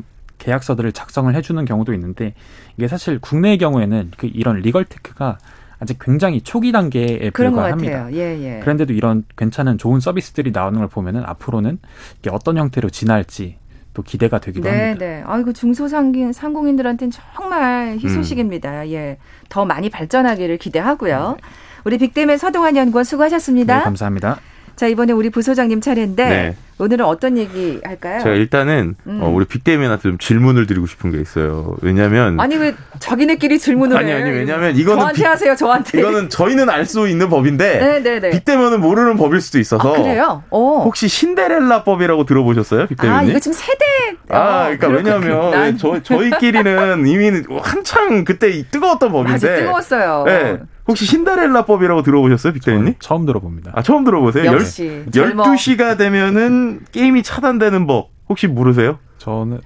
계약서들을 0.45 0.91
작성을 0.91 1.33
해주는 1.33 1.65
경우도 1.65 1.93
있는데 1.95 2.35
이게 2.77 2.87
사실 2.87 3.19
국내의 3.19 3.57
경우에는 3.57 4.11
그 4.15 4.29
이런 4.31 4.59
리걸 4.59 4.85
테크가 4.85 5.39
아직 5.79 5.97
굉장히 5.99 6.41
초기 6.41 6.71
단계에 6.71 7.31
불과합니다. 7.31 8.13
예, 8.13 8.17
예. 8.17 8.59
그런데도 8.61 8.93
이런 8.93 9.25
괜찮은 9.35 9.77
좋은 9.77 9.99
서비스들이 9.99 10.51
나오는 10.51 10.79
걸 10.79 10.87
보면은 10.87 11.23
앞으로는 11.25 11.79
이게 12.19 12.29
어떤 12.31 12.57
형태로 12.57 12.89
진할지 12.91 13.57
또 13.93 14.03
기대가 14.03 14.39
되기도 14.39 14.69
네, 14.69 14.87
합니다. 14.87 15.05
네. 15.05 15.23
아이고 15.25 15.51
중소상인 15.51 16.31
상공인들한테는 16.31 17.11
정말 17.11 17.97
희소식입니다. 17.99 18.83
음. 18.83 18.91
예. 18.91 19.17
더 19.49 19.65
많이 19.65 19.89
발전하기를 19.89 20.57
기대하고요. 20.59 21.37
네. 21.41 21.47
우리 21.85 21.97
빅데맨 21.97 22.37
서동환 22.37 22.75
연구원 22.75 23.03
수고하셨습니다. 23.03 23.77
네, 23.77 23.83
감사합니다. 23.83 24.39
자, 24.75 24.87
이번에 24.87 25.13
우리 25.13 25.29
부소장님 25.29 25.81
차례인데 25.81 26.29
네. 26.29 26.55
오늘은 26.77 27.05
어떤 27.05 27.37
얘기 27.37 27.79
할까요? 27.85 28.19
제가 28.21 28.35
일단은 28.35 28.95
음. 29.07 29.19
어, 29.23 29.29
우리 29.29 29.45
빅데미한테 29.45 30.03
좀 30.03 30.17
질문을 30.17 30.67
드리고 30.67 30.87
싶은 30.87 31.09
게 31.11 31.21
있어요. 31.21 31.75
왜냐면 31.81 32.37
아니 32.39 32.57
왜 32.57 32.75
자기네끼리 32.99 33.59
질문을 33.59 33.95
아니 33.95 34.11
아니 34.11 34.29
왜냐면 34.29 34.75
이거는 34.75 34.99
저한테 34.99 35.21
빅, 35.21 35.25
하세요. 35.25 35.55
저한테. 35.55 35.99
이거는 35.99 36.29
저희는 36.29 36.69
알 36.69 36.85
수 36.85 37.07
있는 37.07 37.29
법인데 37.29 37.79
네네네. 37.79 38.29
빅데미는 38.29 38.79
모르는 38.79 39.17
법일 39.17 39.41
수도 39.41 39.57
있어서 39.57 39.89
아, 39.95 39.97
그래요? 39.97 40.43
오. 40.51 40.83
혹시 40.83 41.07
신데렐라법이라고 41.07 42.25
들어보셨어요? 42.25 42.85
빅데미님? 42.87 43.19
아, 43.19 43.23
이거 43.23 43.39
지금 43.39 43.53
세대 43.53 43.85
아, 44.29 44.65
그러니까 44.77 44.87
왜냐면 44.89 45.51
난... 45.51 45.77
저 45.77 46.03
저희끼리는 46.03 47.07
이미 47.07 47.41
한창 47.63 48.23
그때 48.23 48.63
뜨거웠던 48.69 49.11
법인데 49.11 49.31
맞아, 49.31 49.55
뜨거웠어요. 49.55 50.23
네. 50.27 50.59
혹시 50.87 51.05
신데렐라법이라고 51.05 52.03
들어보셨어요, 52.03 52.53
빅데이님? 52.53 52.95
처음 52.99 53.25
들어봅니다. 53.25 53.71
아, 53.73 53.81
처음 53.81 54.03
들어보세요? 54.03 54.51
역시. 54.51 54.83
1 54.85 55.35
2시가 55.35 55.97
되면은 55.97 56.81
게임이 56.91 57.23
차단되는 57.23 57.87
법 57.87 58.11
혹시 58.29 58.47
모르세요? 58.47 58.99
저는 59.17 59.61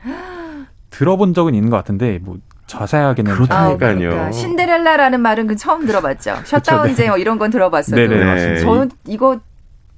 들어본 0.90 1.34
적은 1.34 1.56
있는 1.56 1.70
것 1.70 1.78
같은데 1.78 2.20
뭐 2.22 2.38
자세하게는 2.68 3.34
그렇다니까요. 3.34 3.74
아, 3.74 3.78
그러니까. 3.78 4.32
신데렐라라는 4.32 5.22
말은 5.22 5.48
그 5.48 5.56
처음 5.56 5.86
들어봤죠. 5.86 6.38
셧다운제 6.44 7.08
뭐 7.10 7.18
이런 7.18 7.38
건 7.38 7.50
들어봤어도. 7.52 7.96
네네. 7.96 8.60
저는 8.60 8.92
이거 9.08 9.40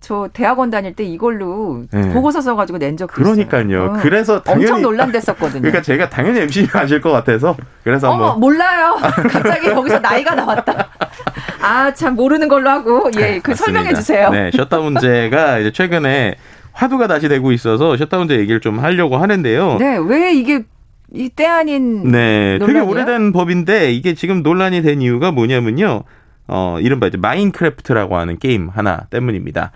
저 0.02 0.28
대학원 0.34 0.72
다닐 0.72 0.96
때 0.96 1.04
이걸로 1.04 1.84
네. 1.92 2.10
보고서 2.12 2.42
써가지고 2.42 2.80
낸 2.80 2.98
적도 2.98 3.14
그러니까요. 3.14 3.84
어. 3.84 4.00
그래서 4.02 4.42
당연히 4.42 4.66
엄청 4.66 4.82
논란됐었거든요. 4.82 5.62
그러니까 5.62 5.82
제가 5.84 6.10
당연히 6.10 6.40
MC님 6.42 6.70
아실 6.74 7.00
것 7.00 7.12
같아서 7.12 7.56
그래서 7.84 8.10
어머 8.10 8.24
한번 8.32 8.40
몰라요. 8.40 8.96
갑자기 9.00 9.68
여기서 9.68 10.00
나이가 10.00 10.34
나왔다. 10.36 10.90
아 11.62 11.92
참 11.94 12.16
모르는 12.16 12.48
걸로 12.48 12.70
하고 12.70 13.10
예그 13.16 13.54
설명해 13.54 13.94
주세요. 13.94 14.30
네 14.32 14.50
셧다운 14.52 14.86
문제가 14.94 15.60
이제 15.60 15.72
최근에 15.72 16.36
화두가 16.74 17.08
다시 17.08 17.28
되고 17.28 17.52
있어서 17.52 17.96
셧다운제 17.96 18.40
얘기를 18.40 18.60
좀 18.60 18.80
하려고 18.80 19.18
하는데요. 19.18 19.78
네왜 19.78 20.34
이게 20.34 20.64
이때 21.14 21.46
아닌 21.46 22.10
네 22.12 22.58
논란이요? 22.58 22.66
되게 22.68 22.80
오래된 22.80 23.34
법인데 23.34 23.92
이게 23.92 24.16
지금 24.16 24.42
논란이 24.42 24.82
된 24.82 25.02
이유가 25.02 25.32
뭐냐면요. 25.32 26.04
어, 26.54 26.78
이른바 26.82 27.08
이제 27.08 27.18
마인크래프트라고 27.18 28.18
하는 28.18 28.38
게임 28.38 28.68
하나 28.68 29.06
때문입니다. 29.10 29.72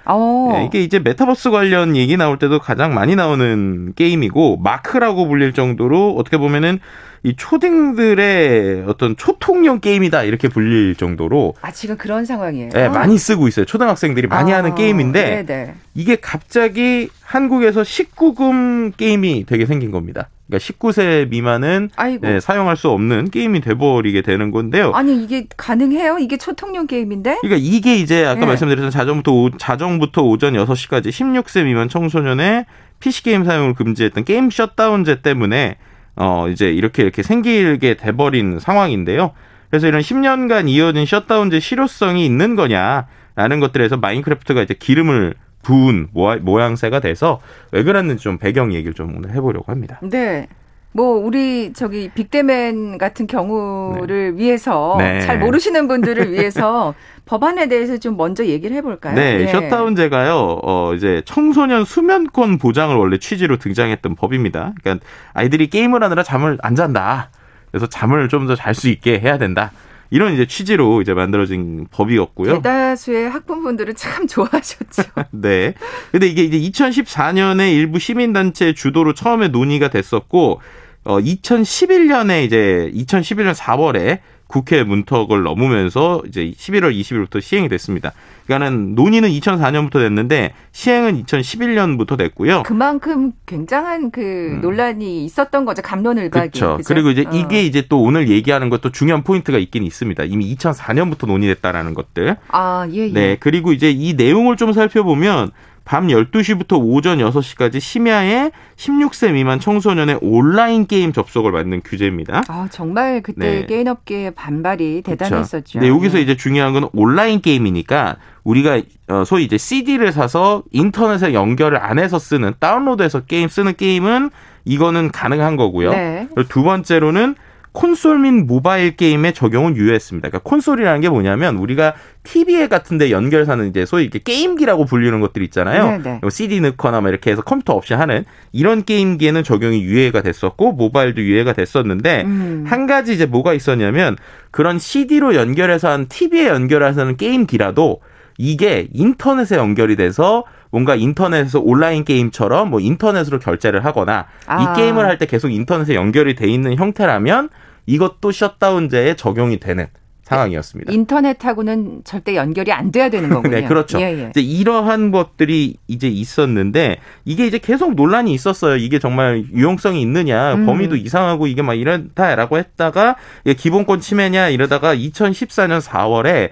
네, 0.52 0.66
이게 0.66 0.84
이제 0.84 1.00
메타버스 1.00 1.50
관련 1.50 1.96
얘기 1.96 2.18
나올 2.18 2.38
때도 2.38 2.60
가장 2.60 2.94
많이 2.94 3.16
나오는 3.16 3.94
게임이고 3.96 4.58
마크라고 4.58 5.26
불릴 5.28 5.54
정도로 5.54 6.16
어떻게 6.18 6.38
보면은 6.38 6.80
이 7.26 7.36
초딩들의 7.36 8.84
어떤 8.86 9.18
초통령 9.18 9.80
게임이다 9.80 10.24
이렇게 10.24 10.48
불릴 10.48 10.94
정도로 10.96 11.56
아 11.60 11.72
지금 11.72 11.98
그런 11.98 12.24
상황이에요. 12.24 12.70
네, 12.70 12.88
많이 12.88 13.18
쓰고 13.18 13.48
있어요. 13.48 13.66
초등학생들이 13.66 14.28
많이 14.28 14.54
아, 14.54 14.58
하는 14.58 14.76
게임인데 14.76 15.44
네네. 15.44 15.74
이게 15.96 16.18
갑자기 16.18 17.10
한국에서 17.24 17.82
19금 17.82 18.96
게임이 18.96 19.46
되게 19.48 19.66
생긴 19.66 19.90
겁니다. 19.90 20.30
그러니까 20.46 20.68
19세 20.68 21.28
미만은 21.30 21.90
네, 22.22 22.40
사용할 22.40 22.78
수 22.78 22.90
없는 22.90 23.32
게임이 23.32 23.62
돼버리게 23.62 24.22
되는 24.22 24.52
건데요. 24.52 24.92
아니 24.94 25.24
이게 25.24 25.48
가능해요? 25.58 26.20
이게 26.20 26.38
초통령 26.38 26.86
게임인데? 26.86 27.40
그러니까 27.42 27.60
이게 27.60 27.96
이제 27.96 28.24
아까 28.24 28.42
네. 28.42 28.46
말씀드렸던 28.46 28.92
자정부터 28.92 29.32
오, 29.32 29.50
자정부터 29.58 30.22
오전 30.22 30.54
6시까지 30.54 31.08
16세 31.08 31.66
미만 31.66 31.90
청소년의 31.90 32.68
PC 33.00 33.24
게임 33.24 33.46
사용을 33.46 33.74
금지했던 33.74 34.26
게임 34.26 34.52
셧다운제 34.52 35.24
때문에 35.24 35.78
어 36.16 36.48
이제 36.50 36.72
이렇게 36.72 37.04
이렇게 37.04 37.24
생기게 37.24 37.96
돼버린 37.96 38.60
상황인데요. 38.60 39.32
그래서 39.70 39.88
이런 39.88 40.02
10년간 40.02 40.70
이어진 40.70 41.06
셧다운제 41.06 41.60
실효성이 41.60 42.26
있는 42.26 42.56
거냐라는 42.56 43.60
것들에서 43.60 43.98
마인크래프트가 43.98 44.62
이제 44.62 44.74
기름을 44.74 45.36
부은 45.64 46.10
모양새가 46.14 47.00
돼서 47.00 47.42
왜 47.72 47.84
그랬는지 47.84 48.24
좀 48.24 48.38
배경 48.38 48.74
얘기를 48.74 48.94
좀 48.94 49.16
오늘 49.18 49.32
해보려고 49.32 49.72
합니다. 49.72 50.00
네. 50.04 50.48
뭐 50.96 51.18
우리 51.18 51.74
저기 51.74 52.10
빅데맨 52.16 52.98
같은 52.98 53.28
경우를 53.28 54.32
네. 54.36 54.42
위해서 54.42 54.96
네. 54.98 55.20
잘 55.20 55.40
모르시는 55.40 55.90
분들을 55.90 56.32
위해서 56.32 56.96
법안에 57.26 57.68
대해서 57.68 57.98
좀 57.98 58.16
먼저 58.16 58.46
얘기를 58.46 58.78
해볼까요? 58.78 59.14
네, 59.14 59.42
예. 59.42 59.48
셧다운제가요. 59.48 60.60
어 60.64 60.94
이제 60.96 61.22
청소년 61.26 61.84
수면권 61.84 62.60
보장을 62.60 62.96
원래 62.96 63.18
취지로 63.18 63.58
등장했던 63.58 64.16
법입니다. 64.16 64.74
그러니까 64.82 65.06
아이들이 65.34 65.68
게임을 65.70 66.02
하느라 66.02 66.24
잠을 66.24 66.58
안 66.62 66.76
잔다. 66.76 67.30
그래서 67.72 67.88
잠을 67.88 68.30
좀 68.30 68.48
더 68.48 68.56
잘 68.56 68.74
수 68.74 68.88
있게 68.88 69.20
해야 69.20 69.38
된다. 69.38 69.72
이런 70.12 70.34
이제 70.34 70.46
취지로 70.46 71.02
이제 71.02 71.14
만들어진 71.14 71.88
법이었고요. 71.92 72.54
대다수의 72.62 73.30
학부모분들은 73.32 73.96
참 73.96 74.28
좋아하셨죠. 74.32 75.04
네. 75.32 75.74
근데 76.14 76.28
이게 76.28 76.44
이제 76.44 76.58
2014년에 76.58 77.74
일부 77.74 78.00
시민단체 78.00 78.74
주도로 78.74 79.14
처음에 79.14 79.50
논의가 79.50 79.90
됐었고, 79.90 80.62
어, 81.06 81.20
2011년에 81.20 82.44
이제 82.44 82.92
2011년 82.94 83.54
4월에 83.54 84.20
국회 84.48 84.84
문턱을 84.84 85.42
넘으면서 85.44 86.22
이제 86.28 86.52
11월 86.52 86.96
20일부터 87.00 87.42
시행이 87.42 87.68
됐습니다. 87.70 88.12
그러니까는 88.46 88.94
논의는 88.94 89.30
2004년부터 89.30 89.94
됐는데 89.94 90.54
시행은 90.72 91.24
2011년부터 91.24 92.16
됐고요. 92.18 92.64
그만큼 92.64 93.32
굉장한 93.48 94.12
그 94.12 94.22
음. 94.22 94.62
논란이 94.62 95.26
있었던 95.26 95.66
거죠. 95.66 95.82
감론을박이. 95.82 96.60
그렇죠. 96.60 96.80
그리고 96.86 97.10
이제 97.10 97.24
어. 97.26 97.32
이게 97.34 97.64
이제 97.64 97.84
또 97.90 98.04
오늘 98.04 98.30
얘기하는 98.30 98.70
것도 98.70 98.92
중요한 98.92 99.24
포인트가 99.24 99.58
있긴 99.58 99.84
있습니다. 99.84 100.24
이미 100.26 100.56
2004년부터 100.56 101.26
논의됐다라는 101.28 101.96
것들. 101.96 102.38
아, 102.50 102.88
예, 102.92 103.08
예. 103.08 103.14
네. 103.14 103.38
그리고 103.40 103.74
이제 103.74 103.90
이 103.90 104.14
내용을 104.14 104.58
좀 104.58 104.74
살펴보면 104.74 105.52
밤 105.86 106.08
12시부터 106.08 106.80
오전 106.82 107.20
6시까지 107.20 107.80
심야에 107.80 108.52
16세 108.76 109.34
미만 109.34 109.60
청소년의 109.60 110.20
온라인 110.22 110.88
게임 110.88 111.14
접속을 111.14 111.52
막는 111.52 111.82
규제입니다. 111.86 112.44
아, 112.48 112.68
정말 112.72 113.22
그때 113.22 113.62
네. 113.62 113.66
게임 113.68 113.88
업계의 113.88 114.32
반발이 114.32 115.04
대단했었죠. 115.04 115.80
네, 115.80 115.88
여기서 115.88 116.18
네. 116.18 116.24
이제 116.24 116.36
중요한 116.36 116.74
건 116.74 116.90
온라인 116.94 117.40
게임이니까 117.40 118.18
우리가 118.44 118.82
어, 119.08 119.24
소위 119.26 119.44
이제 119.46 119.58
CD를 119.58 120.12
사서 120.12 120.64
인터넷에 120.72 121.36
연결을 121.36 121.78
안 121.78 122.00
해서 122.00 122.18
쓰는 122.18 122.54
다운로드해서 122.60 123.22
게임 123.22 123.48
쓰는 123.48 123.76
게임은 123.76 124.32
이거는 124.66 125.12
가능한 125.12 125.56
거고요. 125.56 125.92
네. 125.92 126.28
두 126.50 126.64
번째로는 126.64 127.36
콘솔 127.76 128.20
및 128.20 128.32
모바일 128.32 128.96
게임의 128.96 129.34
적용은 129.34 129.76
유효했습니다. 129.76 130.30
그러니까 130.30 130.50
콘솔이라는 130.50 131.02
게 131.02 131.10
뭐냐면 131.10 131.58
우리가 131.58 131.94
TV에 132.24 132.68
같은데 132.68 133.12
연결사는 133.12 133.68
이제 133.68 133.86
소위 133.86 134.04
이렇게 134.04 134.20
게임기라고 134.20 134.86
불리는 134.86 135.20
것들 135.20 135.44
있잖아요. 135.44 135.84
네네. 135.84 136.04
네. 136.04 136.20
뭐 136.22 136.30
CD 136.30 136.62
넣거나 136.62 137.02
막 137.02 137.10
이렇게 137.10 137.32
해서 137.32 137.42
컴퓨터 137.42 137.74
없이 137.74 137.94
하는 137.94 138.24
이런 138.54 138.84
게임기에는 138.86 139.44
적용이 139.44 139.84
유예가 139.84 140.22
됐었고 140.22 140.72
모바일도 140.72 141.22
유예가 141.22 141.52
됐었는데 141.54 142.24
음. 142.26 142.64
한 142.66 142.88
가지 142.88 143.14
이제 143.14 143.26
뭐가 143.26 143.54
있었냐면 143.54 144.16
그런 144.52 144.80
CD로 144.80 145.36
연결해서 145.36 145.90
한 145.90 146.08
TV에 146.08 146.48
연결해서 146.48 147.02
하는 147.02 147.18
게임기라도 147.18 148.00
이게 148.38 148.88
인터넷에 148.94 149.58
연결이 149.58 149.98
돼서 149.98 150.46
뭔가 150.76 150.96
인터넷에서 150.96 151.62
온라인 151.62 152.04
게임처럼 152.04 152.70
뭐 152.70 152.82
인터넷으로 152.82 153.40
결제를 153.40 153.86
하거나 153.86 154.26
아. 154.46 154.62
이 154.62 154.76
게임을 154.76 155.06
할 155.06 155.16
때 155.18 155.26
계속 155.26 155.50
인터넷에 155.50 155.96
연결이 155.96 156.36
돼 156.36 156.50
있는 156.50 156.76
형태라면 156.76 157.48
이것도 157.86 158.34
셧다운제에 158.34 159.16
적용이 159.16 159.62
되는 159.62 159.88
상황이었습니다. 160.24 160.92
인터넷하고는 160.92 162.02
절대 162.04 162.36
연결이 162.36 162.74
안 162.74 162.92
돼야 162.92 163.08
되는 163.08 163.30
거군요. 163.30 163.56
네, 163.56 163.64
그렇죠. 163.64 164.02
예, 164.02 164.20
예. 164.20 164.28
이제 164.32 164.42
이러한 164.42 165.12
것들이 165.12 165.78
이제 165.88 166.10
있었는데 166.10 166.98
이게 167.24 167.48
이제 167.48 167.58
계속 167.58 167.96
논란이 167.96 168.34
있었어요. 168.34 168.76
이게 168.76 169.00
정말 169.00 169.46
유용성이 169.54 170.02
있느냐, 170.02 170.56
음. 170.56 170.66
범위도 170.66 170.98
이상하고 170.98 171.48
이게 171.48 171.62
막 171.62 171.76
이런다라고 171.76 172.58
했다가 172.58 173.16
기본권 173.58 174.02
침해냐 174.02 174.50
이러다가 174.50 174.94
2014년 174.94 175.80
4월에 175.80 176.50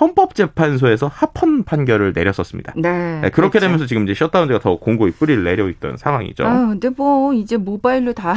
헌법재판소에서 0.00 1.08
합헌 1.08 1.64
판결을 1.64 2.12
내렸었습니다. 2.14 2.74
네. 2.76 3.20
네 3.20 3.30
그렇게 3.30 3.58
그렇죠. 3.58 3.60
되면서 3.60 3.86
지금 3.86 4.04
이제 4.04 4.14
셧다운제가 4.14 4.60
더 4.60 4.76
공고히 4.76 5.10
뿌리를 5.12 5.42
내려 5.42 5.68
있던 5.68 5.96
상황이죠. 5.96 6.44
아, 6.46 6.66
근데 6.68 6.90
뭐 6.90 7.32
이제 7.32 7.56
모바일로 7.56 8.12
다 8.12 8.34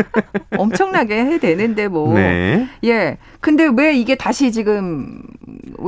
엄청나게 0.56 1.14
해 1.24 1.38
되는데 1.38 1.88
뭐. 1.88 2.14
네. 2.14 2.68
예. 2.84 3.18
근데 3.40 3.68
왜 3.76 3.94
이게 3.94 4.14
다시 4.14 4.50
지금 4.52 5.22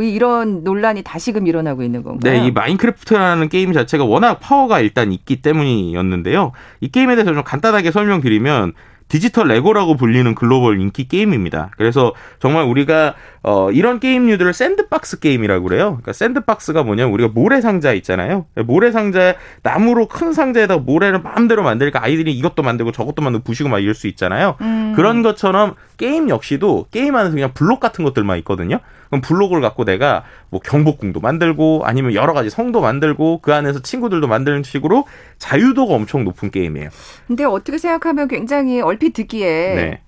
이런 0.00 0.62
논란이 0.62 1.02
다시금 1.02 1.46
일어나고 1.46 1.82
있는 1.82 2.02
건가요? 2.02 2.32
네, 2.32 2.46
이 2.46 2.50
마인크래프트라는 2.50 3.48
게임 3.48 3.72
자체가 3.72 4.04
워낙 4.04 4.38
파워가 4.40 4.80
일단 4.80 5.12
있기 5.12 5.42
때문이었는데요. 5.42 6.52
이 6.80 6.88
게임에 6.88 7.16
대해서 7.16 7.32
좀 7.32 7.42
간단하게 7.42 7.90
설명드리면 7.90 8.74
디지털 9.08 9.48
레고라고 9.48 9.96
불리는 9.96 10.34
글로벌 10.34 10.80
인기 10.80 11.08
게임입니다. 11.08 11.70
그래서 11.76 12.14
정말 12.38 12.64
우리가 12.64 13.14
어 13.42 13.70
이런 13.70 14.00
게임류들을 14.00 14.52
샌드박스 14.52 15.20
게임이라고 15.20 15.64
그래요. 15.64 15.84
그러니까 15.86 16.12
샌드박스가 16.12 16.82
뭐냐면 16.82 17.12
우리가 17.14 17.30
모래 17.32 17.60
상자 17.60 17.92
있잖아요. 17.94 18.46
모래 18.66 18.90
상자에 18.90 19.34
나무로 19.62 20.08
큰 20.08 20.32
상자에다 20.32 20.78
모래를 20.78 21.20
마음대로 21.20 21.62
만들니까 21.62 22.02
아이들이 22.02 22.32
이것도 22.32 22.62
만들고 22.62 22.92
저것도 22.92 23.22
만들고 23.22 23.44
부시고 23.44 23.68
막 23.68 23.78
이럴 23.78 23.94
수 23.94 24.06
있잖아요. 24.08 24.56
음. 24.60 24.92
그런 24.94 25.22
것처럼 25.22 25.74
게임 25.96 26.28
역시도 26.28 26.86
게임 26.90 27.16
안에서 27.16 27.34
그냥 27.34 27.52
블록 27.54 27.80
같은 27.80 28.04
것들만 28.04 28.38
있거든요. 28.38 28.80
그럼 29.08 29.20
블록을 29.20 29.60
갖고 29.60 29.84
내가 29.84 30.24
뭐 30.50 30.60
경복궁도 30.60 31.20
만들고 31.20 31.82
아니면 31.84 32.14
여러 32.14 32.32
가지 32.32 32.50
성도 32.50 32.80
만들고 32.80 33.40
그 33.40 33.52
안에서 33.54 33.80
친구들도 33.80 34.26
만드는 34.26 34.62
식으로 34.62 35.06
자유도가 35.38 35.94
엄청 35.94 36.24
높은 36.24 36.50
게임이에요. 36.50 36.90
근데 37.26 37.44
어떻게 37.44 37.78
생각하면 37.78 38.28
굉장히 38.28 38.80
얼핏 38.80 39.12
듣기에 39.12 39.74
네. 39.74 40.00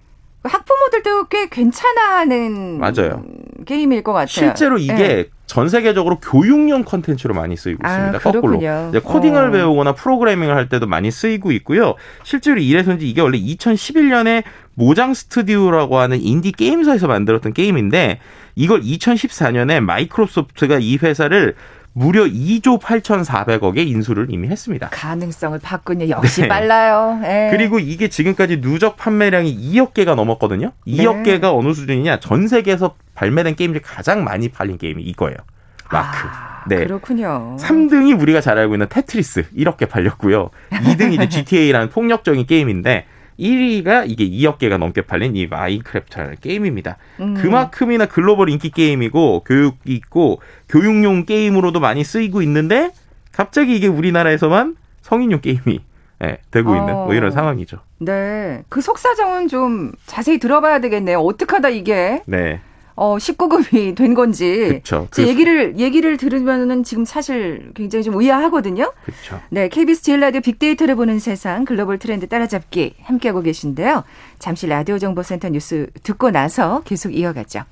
학부모들도 0.43 1.29
꽤 1.29 1.49
괜찮아하는 1.49 2.79
맞아요. 2.79 3.25
게임일 3.67 4.03
것 4.03 4.13
같아요. 4.13 4.27
실제로 4.27 4.79
이게 4.79 4.95
네. 4.95 5.25
전 5.45 5.69
세계적으로 5.69 6.19
교육용 6.21 6.85
컨텐츠로 6.85 7.35
많이 7.35 7.57
쓰이고 7.57 7.81
아, 7.83 7.89
있습니다. 7.91 8.19
아, 8.19 8.33
거꾸로. 8.33 8.57
이제 8.57 9.01
코딩을 9.01 9.49
어. 9.49 9.51
배우거나 9.51 9.95
프로그래밍을 9.95 10.55
할 10.55 10.69
때도 10.69 10.87
많이 10.87 11.11
쓰이고 11.11 11.51
있고요. 11.53 11.97
실제로 12.23 12.61
이래서인지 12.61 13.09
이게 13.09 13.21
원래 13.21 13.37
2011년에 13.39 14.45
모장 14.75 15.13
스튜디오라고 15.13 15.99
하는 15.99 16.21
인디 16.21 16.53
게임사에서 16.53 17.09
만들었던 17.09 17.53
게임인데 17.53 18.21
이걸 18.61 18.83
2014년에 18.83 19.81
마이크로소프트가 19.81 20.81
이 20.81 20.99
회사를 20.99 21.55
무려 21.95 22.25
2조 22.25 22.79
8,400억에 22.79 23.79
인수를 23.79 24.27
이미 24.29 24.49
했습니다. 24.49 24.91
가능성을 24.93 25.59
봤군요. 25.61 26.11
역시 26.11 26.43
네. 26.43 26.49
빨라요. 26.49 27.21
에 27.25 27.47
예. 27.47 27.51
그리고 27.51 27.79
이게 27.79 28.09
지금까지 28.09 28.61
누적 28.61 28.99
판매량이 28.99 29.57
2억 29.73 29.95
개가 29.95 30.15
넘었거든요. 30.15 30.73
2억 30.87 31.17
네. 31.17 31.23
개가 31.23 31.55
어느 31.55 31.73
수준이냐? 31.73 32.21
전 32.21 32.49
세계에서 32.49 32.97
발매된 33.15 33.57
게임 33.57 33.73
중 33.73 33.81
가장 33.83 34.25
많이 34.25 34.51
팔린 34.51 34.77
게임이 34.77 35.03
이거예요. 35.05 35.39
마크. 35.91 36.29
아, 36.29 36.65
네. 36.69 36.85
그렇군요. 36.85 37.57
3등이 37.59 38.21
우리가 38.21 38.43
잘 38.43 38.59
알고 38.59 38.75
있는 38.75 38.89
테트리스 38.91 39.47
1억 39.57 39.79
개 39.79 39.87
팔렸고요. 39.87 40.51
2등이 40.71 41.15
이제 41.15 41.29
GTA라는 41.33 41.89
폭력적인 41.89 42.45
게임인데 42.45 43.07
1위가 43.41 44.05
이게 44.09 44.29
2억 44.29 44.59
개가 44.59 44.77
넘게 44.77 45.03
팔린 45.03 45.35
이 45.35 45.47
마인크래프트라는 45.47 46.37
게임입니다. 46.41 46.99
음. 47.21 47.35
그만큼이나 47.35 48.07
글로벌 48.07 48.51
인기 48.51 48.71
게임이고 48.71 49.45
교육이 49.45 49.95
있고 49.95 50.41
교육용 50.69 51.25
게임으로도 51.25 51.81
많이 51.81 52.05
쓰이고 52.05 52.43
있는데 52.43 52.91
갑자기 53.33 53.77
이게 53.77 53.87
우리나라에서만 53.87 54.77
성인용 55.03 55.41
게임이 55.41 55.81
네, 56.21 56.37
되고 56.51 56.77
있는 56.77 56.93
뭐 56.93 57.15
이런 57.15 57.29
어. 57.29 57.31
상황이죠. 57.31 57.79
네. 57.99 58.63
그 58.69 58.83
속사정은 58.83 59.49
좀 59.49 59.93
자세히 60.05 60.39
들어봐야 60.39 60.81
되겠네요. 60.81 61.19
어떡하다 61.21 61.71
이게. 61.71 62.23
네. 62.27 62.61
어 62.95 63.17
19금이 63.17 63.95
된 63.97 64.15
건지 64.15 64.81
그쵸. 64.83 65.07
그 65.11 65.27
얘기를 65.27 65.79
얘기를 65.79 66.17
들으면은 66.17 66.83
지금 66.85 67.05
사실 67.05 67.73
굉장히 67.75 68.03
좀 68.03 68.21
의아하거든요. 68.21 68.93
그렇죠. 69.05 69.41
네, 69.51 69.69
KBS 69.69 70.03
제일 70.03 70.21
라디오 70.21 70.41
빅데이터를 70.41 70.97
보는 70.97 71.19
세상 71.19 71.65
글로벌 71.65 71.99
트렌드 71.99 72.29
따라잡기 72.29 72.95
함께하고 73.03 73.43
계신데요. 73.43 74.05
잠시 74.39 74.67
라디오 74.67 74.99
정보센터 74.99 75.49
뉴스 75.51 75.87
듣고 76.03 76.31
나서 76.31 76.83
계속 76.85 77.15
이어가죠. 77.15 77.63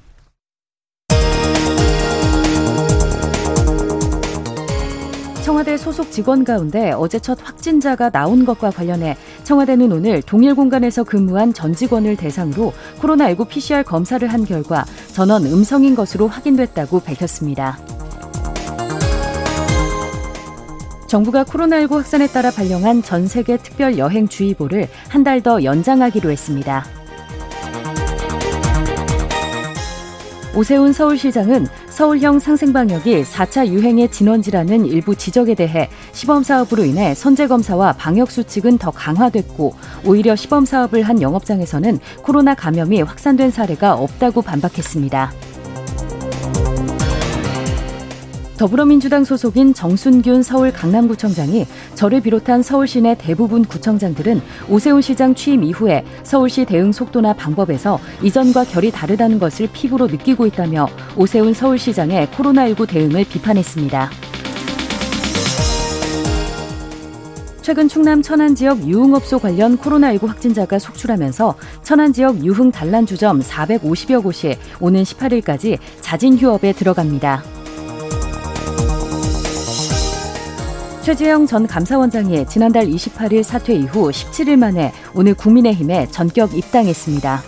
청와대 5.48 5.78
소속 5.78 6.10
직원 6.10 6.44
가운데 6.44 6.92
어제 6.92 7.18
첫 7.18 7.38
확진자가 7.42 8.10
나온 8.10 8.44
것과 8.44 8.70
관련해 8.70 9.16
청와대는 9.44 9.90
오늘 9.90 10.20
동일 10.20 10.54
공간에서 10.54 11.04
근무한 11.04 11.54
전 11.54 11.74
직원을 11.74 12.16
대상으로 12.16 12.74
코로나19 13.00 13.48
PCR 13.48 13.82
검사를 13.82 14.28
한 14.28 14.44
결과 14.44 14.84
전원 15.14 15.46
음성인 15.46 15.94
것으로 15.94 16.28
확인됐다고 16.28 17.00
밝혔습니다. 17.00 17.78
정부가 21.06 21.44
코로나19 21.44 21.92
확산에 21.92 22.26
따라 22.26 22.50
발령한 22.50 23.02
전 23.02 23.26
세계 23.26 23.56
특별 23.56 23.96
여행 23.96 24.28
주의보를 24.28 24.86
한 25.08 25.24
달 25.24 25.40
더 25.40 25.64
연장하기로 25.64 26.30
했습니다. 26.30 26.84
오세훈 30.58 30.92
서울시장은 30.92 31.68
서울형 31.88 32.40
상생방역이 32.40 33.22
4차 33.22 33.68
유행의 33.68 34.10
진원지라는 34.10 34.86
일부 34.86 35.14
지적에 35.14 35.54
대해 35.54 35.88
시범사업으로 36.10 36.84
인해 36.84 37.14
선제검사와 37.14 37.92
방역수칙은 37.92 38.78
더 38.78 38.90
강화됐고 38.90 39.74
오히려 40.04 40.34
시범사업을 40.34 41.04
한 41.04 41.22
영업장에서는 41.22 42.00
코로나 42.24 42.56
감염이 42.56 43.02
확산된 43.02 43.52
사례가 43.52 43.94
없다고 43.94 44.42
반박했습니다. 44.42 45.32
더불어민주당 48.58 49.24
소속인 49.24 49.72
정순균 49.72 50.42
서울 50.42 50.72
강남구청장이 50.72 51.64
저를 51.94 52.20
비롯한 52.20 52.62
서울 52.62 52.88
시 52.88 52.98
내 52.98 53.14
대부분 53.16 53.64
구청장들은 53.64 54.42
오세훈 54.68 55.00
시장 55.00 55.32
취임 55.36 55.62
이후에 55.62 56.04
서울시 56.24 56.64
대응 56.64 56.90
속도나 56.90 57.34
방법에서 57.34 58.00
이전과 58.20 58.64
결이 58.64 58.90
다르다는 58.90 59.38
것을 59.38 59.68
피부로 59.72 60.08
느끼고 60.08 60.46
있다며 60.46 60.88
오세훈 61.16 61.54
서울시장의 61.54 62.26
코로나19 62.28 62.88
대응을 62.88 63.24
비판했습니다. 63.26 64.10
최근 67.62 67.86
충남 67.86 68.22
천안 68.22 68.56
지역 68.56 68.84
유흥업소 68.84 69.38
관련 69.38 69.78
코로나19 69.78 70.26
확진자가 70.26 70.80
속출하면서 70.80 71.54
천안 71.84 72.12
지역 72.12 72.44
유흥 72.44 72.72
단란주점 72.72 73.40
450여 73.40 74.20
곳이 74.24 74.56
오는 74.80 75.04
18일까지 75.04 75.78
자진 76.00 76.36
휴업에 76.36 76.72
들어갑니다. 76.72 77.57
최재형 81.08 81.46
전 81.46 81.66
감사원장이 81.66 82.44
지난달 82.48 82.84
28일 82.84 83.42
사퇴 83.42 83.72
이후 83.72 84.10
17일 84.10 84.58
만에 84.58 84.92
오늘 85.14 85.32
국민의힘에 85.32 86.06
전격 86.08 86.54
입당했습니다. 86.54 87.40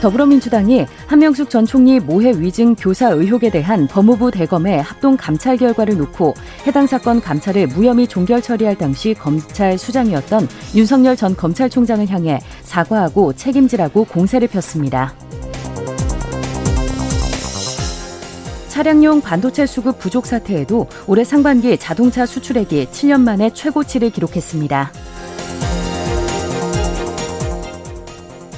더불어민주당이 0.00 0.86
한명숙 1.08 1.50
전 1.50 1.66
총리 1.66 1.98
모해 1.98 2.30
위증 2.30 2.76
교사 2.76 3.08
의혹에 3.08 3.50
대한 3.50 3.88
법무부 3.88 4.30
대검의 4.30 4.80
합동 4.80 5.16
감찰 5.16 5.56
결과를 5.56 5.96
놓고 5.96 6.34
해당 6.64 6.86
사건 6.86 7.20
감찰을 7.20 7.66
무혐의 7.66 8.06
종결 8.06 8.40
처리할 8.40 8.78
당시 8.78 9.14
검찰 9.14 9.76
수장이었던 9.76 10.46
윤석열 10.76 11.16
전 11.16 11.34
검찰총장을 11.34 12.08
향해 12.08 12.38
사과하고 12.62 13.32
책임지라고 13.32 14.04
공세를 14.04 14.46
폈습니다. 14.46 15.12
차량용 18.80 19.20
반도체 19.20 19.66
수급 19.66 19.98
부족 19.98 20.24
사태에도 20.24 20.86
올해 21.06 21.22
상반기 21.22 21.76
자동차 21.76 22.24
수출액이 22.24 22.86
7년 22.86 23.20
만에 23.20 23.50
최고치를 23.50 24.08
기록했습니다. 24.08 24.90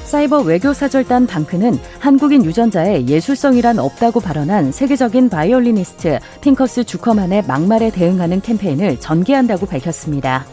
사이버 0.05 0.43
외교사절단 0.43 1.27
반크는 1.27 1.77
한국인 1.99 2.45
유전자에 2.45 3.07
예술성이란 3.07 3.81
없다고 3.81 4.21
발언한 4.21 4.71
세계적인 4.71 5.29
바이올리니스트 5.29 6.21
핑커스 6.41 6.85
주커만의 6.85 7.43
막말에 7.49 7.91
대응하는 7.91 8.41
캠페인을 8.43 9.01
전개한다고 9.01 9.67
밝혔습니다. 9.67 10.47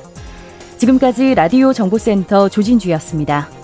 지금까지 0.78 1.36
라디오 1.36 1.74
정보센터 1.74 2.50
조진주였습니다. 2.50 3.59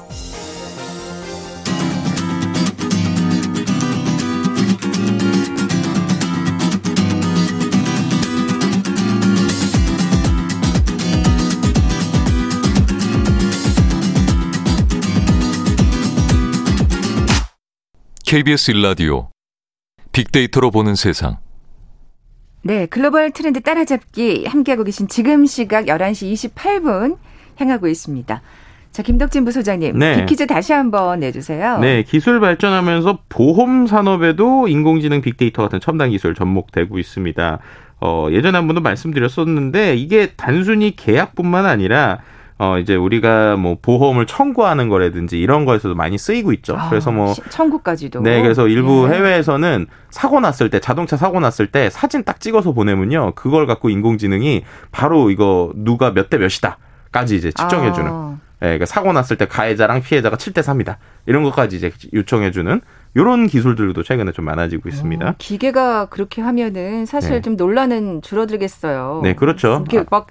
KBS 18.26 18.72
일라디오 18.72 19.30
빅데이터로 20.12 20.72
보는 20.72 20.96
세상. 20.96 21.38
네, 22.64 22.88
글로벌 22.88 23.30
트렌드 23.30 23.62
따라잡기 23.62 24.46
함께하고 24.48 24.84
계신 24.84 25.08
지금 25.08 25.46
시각 25.46 25.86
11시 25.86 26.52
28분 26.56 27.18
향하고 27.58 27.88
있습니다. 27.88 28.42
자, 28.92 29.04
김덕진 29.04 29.46
부소장님, 29.46 30.00
네. 30.00 30.16
빅퀴즈 30.16 30.48
다시 30.48 30.74
한번 30.74 31.20
내주세요. 31.20 31.78
네, 31.78 32.02
기술 32.02 32.40
발전하면서 32.40 33.20
보험 33.30 33.86
산업에도 33.86 34.68
인공지능 34.68 35.22
빅데이터 35.22 35.62
같은 35.62 35.80
첨단 35.80 36.10
기술 36.10 36.34
접목되고 36.34 36.98
있습니다. 36.98 37.60
어, 38.02 38.28
예전에 38.32 38.58
한 38.58 38.66
번도 38.66 38.82
말씀드렸었는데 38.82 39.98
이게 39.98 40.32
단순히 40.36 40.96
계약뿐만 40.96 41.68
아니라 41.68 42.22
어 42.58 42.78
이제 42.80 42.96
우리가 42.96 43.58
뭐 43.58 43.78
보험을 43.82 44.26
청구하는 44.28 44.88
거라든지 44.88 45.38
이런 45.39 45.65
거에서도 45.65 45.94
많이 45.94 46.18
쓰이고 46.18 46.54
있죠. 46.54 46.78
아, 46.78 46.89
그래서 46.89 47.12
뭐 47.12 47.34
청구까지도. 47.50 48.22
네, 48.22 48.41
그래서 48.41 48.68
일부 48.68 49.10
예. 49.10 49.15
해외에서는 49.18 49.88
사고 50.10 50.39
났을 50.39 50.70
때 50.70 50.80
자동차 50.80 51.18
사고 51.18 51.41
났을 51.41 51.68
때 51.68 51.89
사진 51.89 52.24
딱 52.24 52.39
찍어서 52.39 52.72
보내면요, 52.72 53.34
그걸 53.36 53.68
갖고 53.68 53.89
인공지능이 53.89 54.63
바로 54.91 55.30
이거 55.32 55.74
누가 55.76 56.12
몇 56.13 56.30
대 56.30 56.38
몇이다까지 56.38 57.36
이제 57.36 57.52
측정해 57.52 57.91
주는. 57.91 58.10
아. 58.12 58.38
예, 58.62 58.68
그러니까 58.68 58.86
사고 58.86 59.12
났을 59.12 59.36
때 59.38 59.48
가해자랑 59.48 60.02
피해자가 60.02 60.38
7대 60.38 60.60
3이다. 60.63 60.96
이런 61.26 61.44
것까지 61.44 61.76
이제 61.76 61.91
요청해 62.13 62.52
주는 62.52 62.80
이런 63.13 63.48
기술들도 63.48 64.02
최근에 64.02 64.32
좀 64.32 64.46
많아지고 64.46 64.88
있습니다. 64.88 65.28
어, 65.28 65.36
기계가 65.38 66.06
그렇게 66.06 66.41
하면은 66.41 67.06
사실 67.06 67.32
네. 67.32 67.41
좀 67.41 67.58
논란은 67.58 68.22
줄어들겠어요. 68.22 69.20
네, 69.24 69.36
그렇죠. 69.36 69.84
이렇게 69.89 70.08
막 70.10 70.28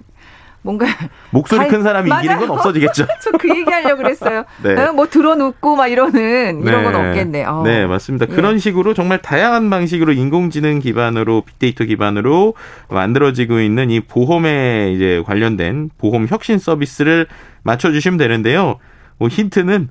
뭔가 0.65 0.87
목소리 1.29 1.59
갈, 1.59 1.67
큰 1.69 1.83
사람이 1.83 2.09
맞아요. 2.09 2.21
이기는 2.23 2.39
건 2.39 2.49
없어지겠죠. 2.49 3.05
저 3.21 3.31
그 3.37 3.55
얘기하려고 3.55 3.97
그랬어요. 4.01 4.45
네. 4.63 4.75
어, 4.75 4.93
뭐 4.93 5.07
들어눕고 5.07 5.75
막 5.75 5.87
이러는 5.87 6.63
이런 6.65 6.83
네. 6.83 6.91
건 6.91 6.95
없겠네. 6.95 7.43
어. 7.45 7.61
네, 7.63 7.85
맞습니다. 7.85 8.25
예. 8.29 8.35
그런 8.35 8.57
식으로 8.57 8.95
정말 8.95 9.21
다양한 9.21 9.69
방식으로 9.69 10.13
인공지능 10.13 10.79
기반으로 10.79 11.41
빅데이터 11.41 11.83
기반으로 11.83 12.55
만들어지고 12.89 13.59
있는 13.59 13.91
이 13.91 13.99
보험에 13.99 14.91
이제 14.95 15.21
관련된 15.25 15.91
보험 15.99 16.25
혁신 16.27 16.57
서비스를 16.57 17.27
맞춰 17.61 17.91
주시면 17.91 18.17
되는데요. 18.17 18.79
뭐 19.19 19.27
힌트는 19.27 19.89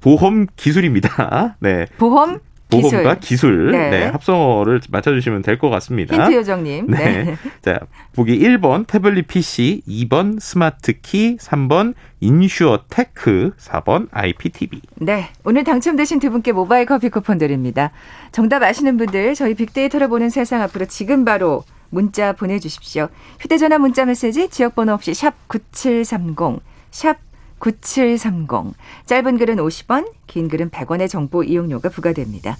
보험 0.00 0.46
기술입니다. 0.56 1.56
네. 1.60 1.86
보험 1.98 2.40
보험과 2.70 3.16
기술, 3.16 3.68
기술 3.68 3.70
네. 3.72 3.90
네. 3.90 4.04
합성어를 4.06 4.80
맞춰주시면 4.88 5.42
될 5.42 5.58
것 5.58 5.70
같습니다. 5.70 6.16
힌트 6.16 6.34
요정님. 6.36 6.86
네. 6.88 7.24
네. 7.24 7.36
자, 7.62 7.78
보기 8.14 8.38
1번 8.38 8.86
태블릿 8.86 9.28
PC, 9.28 9.82
2번 9.88 10.40
스마트 10.40 10.94
키, 11.00 11.36
3번 11.36 11.94
InsurTech, 12.20 13.52
4번 13.58 14.08
IPTV. 14.10 14.80
네. 14.96 15.28
오늘 15.44 15.62
당첨되신 15.64 16.18
두 16.18 16.30
분께 16.30 16.52
모바일 16.52 16.86
커피 16.86 17.08
쿠폰 17.08 17.38
드립니다. 17.38 17.92
정답 18.32 18.62
아시는 18.62 18.96
분들 18.96 19.34
저희 19.34 19.54
빅데이터를 19.54 20.08
보는 20.08 20.30
세상 20.30 20.62
앞으로 20.62 20.86
지금 20.86 21.24
바로 21.24 21.62
문자 21.90 22.32
보내주십시오. 22.32 23.08
휴대전화 23.38 23.78
문자 23.78 24.04
메시지 24.04 24.48
지역번호 24.48 24.92
없이 24.94 25.14
샵 25.14 25.34
9730, 25.46 26.60
샵 26.90 27.16
9730. 27.64 28.74
짧은 29.06 29.38
글은 29.38 29.56
50원, 29.56 30.12
긴 30.26 30.48
글은 30.48 30.68
100원의 30.70 31.08
정보 31.08 31.42
이용료가 31.42 31.88
부과됩니다. 31.88 32.58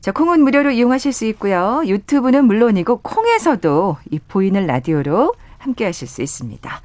자, 0.00 0.12
콩은 0.12 0.42
무료로 0.42 0.70
이용하실 0.70 1.12
수 1.12 1.24
있고요. 1.26 1.82
유튜브는 1.84 2.44
물론이고 2.44 2.98
콩에서도 2.98 3.96
이 4.10 4.20
보이는 4.20 4.64
라디오로 4.64 5.34
함께 5.58 5.84
하실 5.84 6.06
수 6.06 6.22
있습니다. 6.22 6.80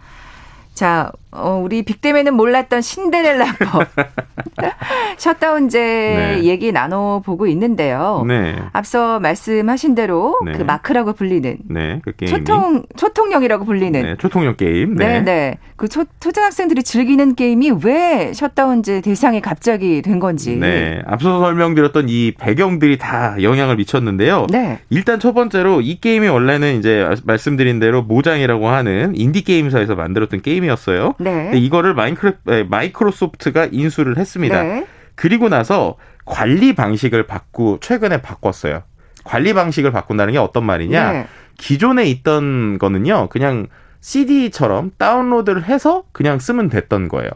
자, 0.82 1.12
어, 1.30 1.62
우리 1.63 1.84
빅데이는 1.84 2.34
몰랐던 2.34 2.82
신데렐라법. 2.82 3.88
셧다운제 5.17 5.80
네. 5.80 6.44
얘기 6.44 6.72
나눠보고 6.72 7.48
있는데요. 7.48 8.24
네. 8.28 8.56
앞서 8.74 9.20
말씀하신 9.20 9.96
대로 9.96 10.39
네. 10.44 10.54
그 10.54 10.63
마크라고 10.63 11.13
불리는 11.13 11.58
네, 11.70 12.02
그 12.04 12.13
초통, 12.26 12.84
초통령이라고 12.98 13.65
불리는 13.65 14.02
네, 14.02 14.15
초통령 14.17 14.56
게임. 14.56 14.96
네, 14.96 15.22
네. 15.22 15.58
그 15.76 15.88
초, 15.88 16.04
초등학생들이 16.20 16.84
즐기는 16.84 17.36
게임이 17.36 17.74
왜 17.84 18.34
셧다운제 18.34 19.02
대상이 19.02 19.41
갑자기 19.41 20.02
된 20.02 20.20
건지. 20.20 20.56
네. 20.56 21.02
앞서 21.06 21.39
설명드렸던 21.39 22.08
이 22.10 22.34
배경들이 22.39 22.98
다 22.98 23.36
영향을 23.41 23.78
미쳤는데요. 23.78 24.48
네. 24.50 24.80
일단 24.89 25.20
첫 25.20 25.34
번째로 25.34 25.82
이 25.82 26.00
게임이 26.00 26.28
원래는 26.28 26.78
이제 26.78 27.08
말씀드린 27.24 27.80
대로 27.80 28.02
모장이라고 28.04 28.67
하는 28.67 29.13
인디 29.15 29.44
게임사에서 29.44 29.96
만들었던 29.96 30.41
게임이었어요. 30.41 31.13
네. 31.19 31.51
이거를 31.53 31.93
마이크로, 31.93 32.34
마이크로 32.69 33.12
소프트가 33.12 33.67
인수를 33.71 34.17
했습니다. 34.17 34.63
네. 34.63 34.88
그리고 35.15 35.49
나서 35.49 35.97
관리 36.25 36.73
방식을 36.73 37.27
바꾸 37.27 37.77
최근에 37.81 38.21
바꿨어요. 38.21 38.84
관리 39.23 39.53
방식을 39.53 39.91
바꾼다는 39.91 40.34
게 40.34 40.39
어떤 40.39 40.65
말이냐? 40.65 41.12
네. 41.12 41.27
기존에 41.57 42.05
있던 42.05 42.79
거는요, 42.79 43.27
그냥 43.29 43.67
CD처럼 43.99 44.91
다운로드를 44.97 45.65
해서 45.65 46.03
그냥 46.12 46.39
쓰면 46.39 46.69
됐던 46.69 47.07
거예요. 47.07 47.29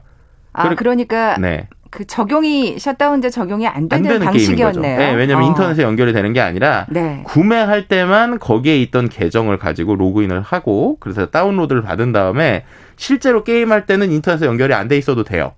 아, 0.54 0.74
그러니까 0.76 1.38
네. 1.38 1.68
그 1.92 2.06
적용이 2.06 2.78
셧다운제 2.78 3.30
적용이 3.30 3.68
안 3.68 3.88
되는, 3.88 4.06
안 4.06 4.20
되는 4.20 4.26
방식이었네요. 4.26 4.98
네, 4.98 5.14
왜냐하면 5.14 5.48
어. 5.48 5.50
인터넷에 5.50 5.84
연결이 5.84 6.12
되는 6.12 6.34
게 6.34 6.42
아니라 6.42 6.88
네. 6.90 7.22
구매할 7.26 7.88
때만 7.88 8.40
거기에 8.40 8.82
있던 8.82 9.08
계정을 9.08 9.58
가지고 9.58 9.96
로그인을 9.96 10.42
하고 10.42 10.98
그래서 11.00 11.28
다운로드를 11.28 11.84
받은 11.84 12.12
다음에 12.12 12.66
실제로 12.98 13.44
게임할 13.44 13.86
때는 13.86 14.12
인터넷에 14.12 14.46
연결이 14.46 14.74
안 14.74 14.88
돼 14.88 14.98
있어도 14.98 15.24
돼요. 15.24 15.54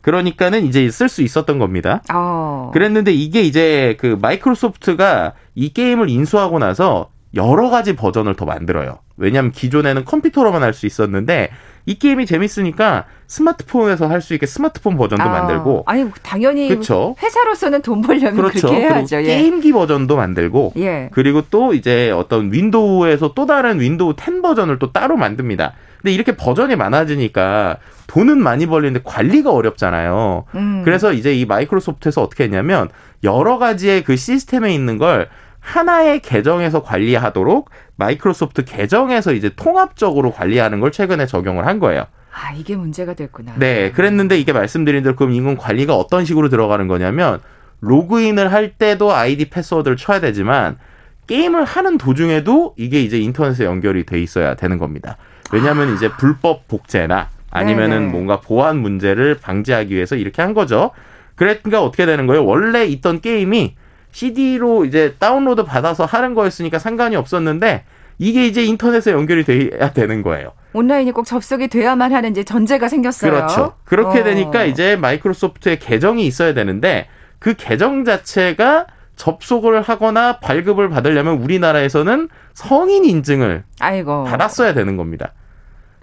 그러니까는 0.00 0.64
이제 0.64 0.88
쓸 0.90 1.08
수 1.08 1.22
있었던 1.22 1.58
겁니다. 1.58 2.02
어. 2.12 2.70
그랬는데 2.72 3.12
이게 3.12 3.42
이제 3.42 3.96
그 4.00 4.16
마이크로소프트가 4.20 5.32
이 5.54 5.72
게임을 5.72 6.08
인수하고 6.08 6.58
나서 6.58 7.10
여러 7.34 7.68
가지 7.68 7.94
버전을 7.94 8.34
더 8.34 8.44
만들어요. 8.46 8.98
왜냐하면 9.16 9.52
기존에는 9.52 10.04
컴퓨터로만 10.04 10.62
할 10.62 10.72
수 10.72 10.86
있었는데 10.86 11.50
이 11.84 11.98
게임이 11.98 12.26
재밌으니까 12.26 13.04
스마트폰에서 13.26 14.06
할 14.08 14.20
수 14.22 14.32
있게 14.34 14.46
스마트폰 14.46 14.96
버전도 14.96 15.24
아, 15.24 15.28
만들고 15.28 15.82
아니 15.86 16.08
당연히 16.22 16.68
그렇죠. 16.68 17.14
회사로서는 17.22 17.82
돈 17.82 18.00
벌려면 18.00 18.36
그렇죠. 18.36 18.68
그렇게 18.68 18.82
해야죠. 18.86 19.16
예. 19.22 19.22
게임기 19.24 19.72
버전도 19.72 20.16
만들고 20.16 20.72
예. 20.78 21.08
그리고 21.12 21.42
또 21.50 21.74
이제 21.74 22.10
어떤 22.10 22.52
윈도우에서 22.52 23.32
또 23.34 23.44
다른 23.46 23.80
윈도우 23.80 24.14
10 24.18 24.40
버전을 24.42 24.78
또 24.78 24.92
따로 24.92 25.16
만듭니다. 25.16 25.72
근데 26.00 26.12
이렇게 26.12 26.36
버전이 26.36 26.76
많아지니까 26.76 27.78
돈은 28.06 28.42
많이 28.42 28.66
벌리는데 28.66 29.00
관리가 29.04 29.52
어렵잖아요. 29.52 30.44
음. 30.54 30.82
그래서 30.84 31.12
이제 31.12 31.34
이 31.34 31.44
마이크로소프트에서 31.44 32.22
어떻게 32.22 32.44
했냐면 32.44 32.88
여러 33.24 33.58
가지의 33.58 34.04
그 34.04 34.16
시스템에 34.16 34.74
있는 34.74 34.98
걸 34.98 35.28
하나의 35.60 36.20
계정에서 36.20 36.82
관리하도록 36.82 37.68
마이크로소프트 37.96 38.64
계정에서 38.64 39.32
이제 39.32 39.50
통합적으로 39.54 40.32
관리하는 40.32 40.80
걸 40.80 40.92
최근에 40.92 41.26
적용을 41.26 41.66
한 41.66 41.78
거예요. 41.78 42.06
아, 42.32 42.52
이게 42.52 42.76
문제가 42.76 43.14
됐구나. 43.14 43.54
네, 43.56 43.90
그랬는데 43.90 44.38
이게 44.38 44.52
말씀드린 44.52 45.02
대로 45.02 45.16
그럼 45.16 45.32
이건 45.32 45.56
관리가 45.56 45.96
어떤 45.96 46.24
식으로 46.24 46.48
들어가는 46.48 46.86
거냐면 46.86 47.40
로그인을 47.80 48.52
할 48.52 48.70
때도 48.72 49.12
아이디 49.12 49.50
패스워드를 49.50 49.96
쳐야 49.96 50.20
되지만 50.20 50.78
게임을 51.26 51.64
하는 51.64 51.98
도중에도 51.98 52.74
이게 52.78 53.02
이제 53.02 53.18
인터넷에 53.18 53.64
연결이 53.64 54.06
돼 54.06 54.20
있어야 54.20 54.54
되는 54.54 54.78
겁니다. 54.78 55.16
왜냐하면 55.52 55.90
아. 55.90 55.94
이제 55.94 56.08
불법 56.08 56.68
복제나 56.68 57.28
아니면은 57.50 57.98
네네. 58.00 58.12
뭔가 58.12 58.40
보안 58.40 58.78
문제를 58.78 59.38
방지하기 59.40 59.94
위해서 59.94 60.16
이렇게 60.16 60.42
한 60.42 60.54
거죠. 60.54 60.90
그러니까 61.34 61.82
어떻게 61.82 62.04
되는 62.04 62.26
거예요? 62.26 62.44
원래 62.44 62.84
있던 62.86 63.20
게임이 63.20 63.76
CD로 64.12 64.84
이제 64.84 65.14
다운로드 65.18 65.64
받아서 65.64 66.04
하는 66.04 66.34
거였으니까 66.34 66.78
상관이 66.78 67.16
없었는데 67.16 67.84
이게 68.18 68.46
이제 68.46 68.64
인터넷에 68.64 69.12
연결이 69.12 69.44
돼야 69.44 69.92
되는 69.92 70.22
거예요. 70.22 70.52
온라인이 70.72 71.12
꼭 71.12 71.24
접속이 71.24 71.68
돼야만 71.68 72.12
하는 72.12 72.30
이제 72.32 72.44
전제가 72.44 72.88
생겼어요. 72.88 73.30
그렇죠. 73.30 73.74
그렇게 73.84 74.20
어. 74.20 74.24
되니까 74.24 74.64
이제 74.64 74.96
마이크로소프트의 74.96 75.78
계정이 75.78 76.26
있어야 76.26 76.52
되는데 76.52 77.06
그 77.38 77.54
계정 77.56 78.04
자체가 78.04 78.86
접속을 79.18 79.82
하거나 79.82 80.38
발급을 80.38 80.88
받으려면 80.88 81.38
우리나라에서는 81.38 82.28
성인 82.54 83.04
인증을 83.04 83.64
아이고. 83.80 84.24
받았어야 84.24 84.72
되는 84.72 84.96
겁니다. 84.96 85.32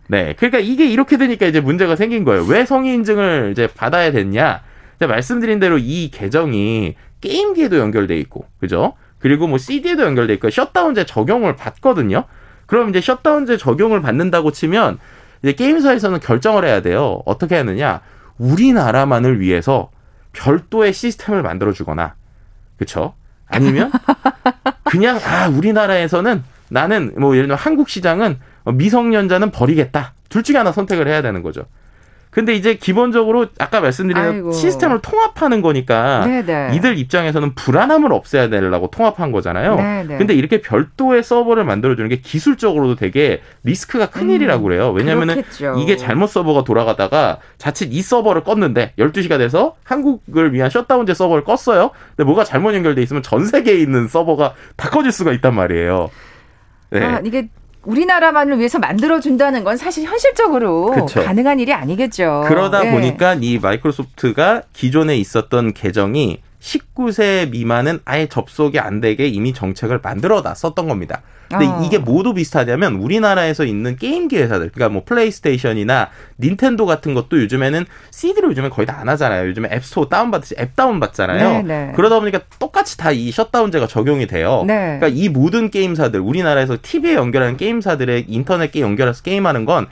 네. 0.08 0.36
그러니까 0.38 0.60
이게 0.60 0.86
이렇게 0.86 1.18
되니까 1.18 1.48
이제 1.48 1.62
문제가 1.62 1.96
생긴 1.96 2.24
거예요. 2.24 2.44
왜 2.44 2.66
성인 2.66 2.96
인증을 2.96 3.50
이제 3.54 3.68
받아야 3.68 4.12
됐냐? 4.12 4.62
말씀드린 5.00 5.60
대로 5.60 5.78
이 5.78 6.12
계정이 6.12 6.96
게임기에도 7.22 7.78
연결돼 7.80 8.18
있고, 8.20 8.46
그죠? 8.60 8.94
그리고 9.20 9.48
뭐 9.48 9.58
CD에도 9.58 10.04
연결돼 10.04 10.34
있고 10.36 10.50
셧다운제 10.50 11.06
적용을 11.06 11.56
받거든요. 11.56 12.26
그럼 12.66 12.90
이제 12.90 13.02
셧다운제 13.02 13.58
적용을 13.58 14.02
받는다고 14.02 14.52
치면 14.52 15.00
이제 15.42 15.54
게임사에서는 15.54 16.20
결정을 16.20 16.66
해야 16.66 16.82
돼요. 16.82 17.22
어떻게 17.26 17.56
하느냐? 17.56 18.02
우리나라만을 18.38 19.40
위해서 19.40 19.90
별도의 20.34 20.94
시스템을 20.94 21.42
만들어 21.44 21.72
주거나 21.72 22.16
그쵸? 22.78 23.14
아니면 23.48 23.92
그냥 24.84 25.20
아 25.24 25.48
우리나라에서는 25.48 26.44
나는 26.70 27.14
뭐 27.18 27.36
예를 27.36 27.48
들면 27.48 27.58
한국 27.58 27.90
시장은 27.90 28.40
미성년자는 28.66 29.52
버리겠다. 29.52 30.14
둘 30.30 30.44
중에 30.44 30.58
하나 30.58 30.72
선택을 30.72 31.08
해야 31.08 31.22
되는 31.22 31.44
거죠. 31.44 31.66
근데 32.36 32.54
이제 32.54 32.74
기본적으로 32.74 33.46
아까 33.60 33.80
말씀드린 33.80 34.52
시스템을 34.52 35.00
통합하는 35.02 35.62
거니까 35.62 36.26
네네. 36.26 36.76
이들 36.76 36.98
입장에서는 36.98 37.56
불안함을 37.56 38.12
없애야 38.12 38.50
되려고 38.50 38.92
통합한 38.92 39.32
거잖아요. 39.32 39.78
네네. 39.78 40.18
근데 40.18 40.34
이렇게 40.34 40.60
별도의 40.60 41.24
서버를 41.24 41.64
만들어주는 41.64 42.10
게 42.10 42.18
기술적으로도 42.18 42.96
되게 42.96 43.42
리스크가 43.64 44.08
큰 44.08 44.24
음, 44.24 44.32
일이라고 44.32 44.64
그래요. 44.64 44.92
왜냐면은 44.92 45.36
그렇겠죠. 45.36 45.76
이게 45.80 45.96
잘못 45.96 46.28
서버가 46.28 46.66
돌아가다가 46.66 47.40
자칫 47.58 47.94
이 47.94 48.02
서버를 48.02 48.44
껐는데 48.44 48.90
12시가 49.00 49.38
돼서 49.38 49.78
한국을 49.86 50.52
위한 50.52 50.70
셧다운제 50.70 51.14
서버를 51.14 51.46
껐어요. 51.46 51.92
근데 52.18 52.26
뭐가 52.26 52.44
잘못 52.44 52.74
연결돼 52.74 53.02
있으면 53.02 53.24
전 53.24 53.46
세계에 53.46 53.76
있는 53.76 54.10
서버가 54.10 54.56
다 54.76 54.90
꺼질 54.90 55.14
수가 55.14 55.32
있단 55.32 55.56
말이에요. 55.56 56.10
네. 56.90 57.02
아, 57.02 57.22
이게 57.24 57.48
우리나라만을 57.86 58.58
위해서 58.58 58.80
만들어준다는 58.80 59.64
건 59.64 59.78
사실 59.78 60.06
현실적으로 60.06 60.92
그쵸. 60.92 61.24
가능한 61.24 61.60
일이 61.60 61.74
아니겠죠. 61.74 62.46
그러다 62.48 62.84
네. 62.84 62.92
보니까 62.92 63.38
이 63.42 63.60
마이크로소프트가 63.60 64.64
기존에 64.74 65.18
있었던 65.18 65.74
계정이 65.74 66.42
19세 66.66 67.50
미만은 67.52 68.00
아예 68.06 68.28
접속이 68.28 68.80
안 68.80 69.00
되게 69.00 69.28
이미 69.28 69.54
정책을 69.54 70.00
만들어 70.02 70.42
놨었던 70.42 70.88
겁니다. 70.88 71.22
근데 71.48 71.68
어. 71.68 71.84
이게 71.86 72.00
모두 72.00 72.34
비슷하냐면 72.34 72.96
우리나라에서 72.96 73.66
있는 73.66 73.98
게임기 73.98 74.36
회사들, 74.36 74.72
그러니까 74.74 74.92
뭐 74.92 75.04
플레이스테이션이나 75.06 76.10
닌텐도 76.42 76.88
같은 76.88 77.14
것도 77.14 77.40
요즘에는 77.40 77.86
CD로 78.10 78.50
요즘에 78.50 78.70
거의 78.70 78.88
다 78.88 78.96
안 78.96 79.10
하잖아요. 79.10 79.48
요즘에 79.50 79.70
앱스토어 79.74 80.08
다운받듯이 80.08 80.56
앱 80.58 80.76
다운받잖아요. 80.76 81.50
네네. 81.50 81.86
네. 81.88 81.94
그러다 81.96 82.20
보니까 82.20 82.40
똑같이 82.58 82.98
다 82.98 83.12
이 83.12 83.30
셧다운제가 83.32 83.86
적용이 83.88 84.26
돼요. 84.26 84.64
네. 84.66 84.98
그러니까 85.00 85.08
이 85.10 85.30
모든 85.30 85.70
게임사들, 85.70 86.20
우리나라에서 86.20 86.78
TV에 86.82 87.14
연결하는 87.14 87.58
게임사들의 87.58 88.26
인터넷 88.28 88.72
게 88.72 88.82
연결해서 88.82 89.22
게임하는 89.22 89.66
건 89.66 89.88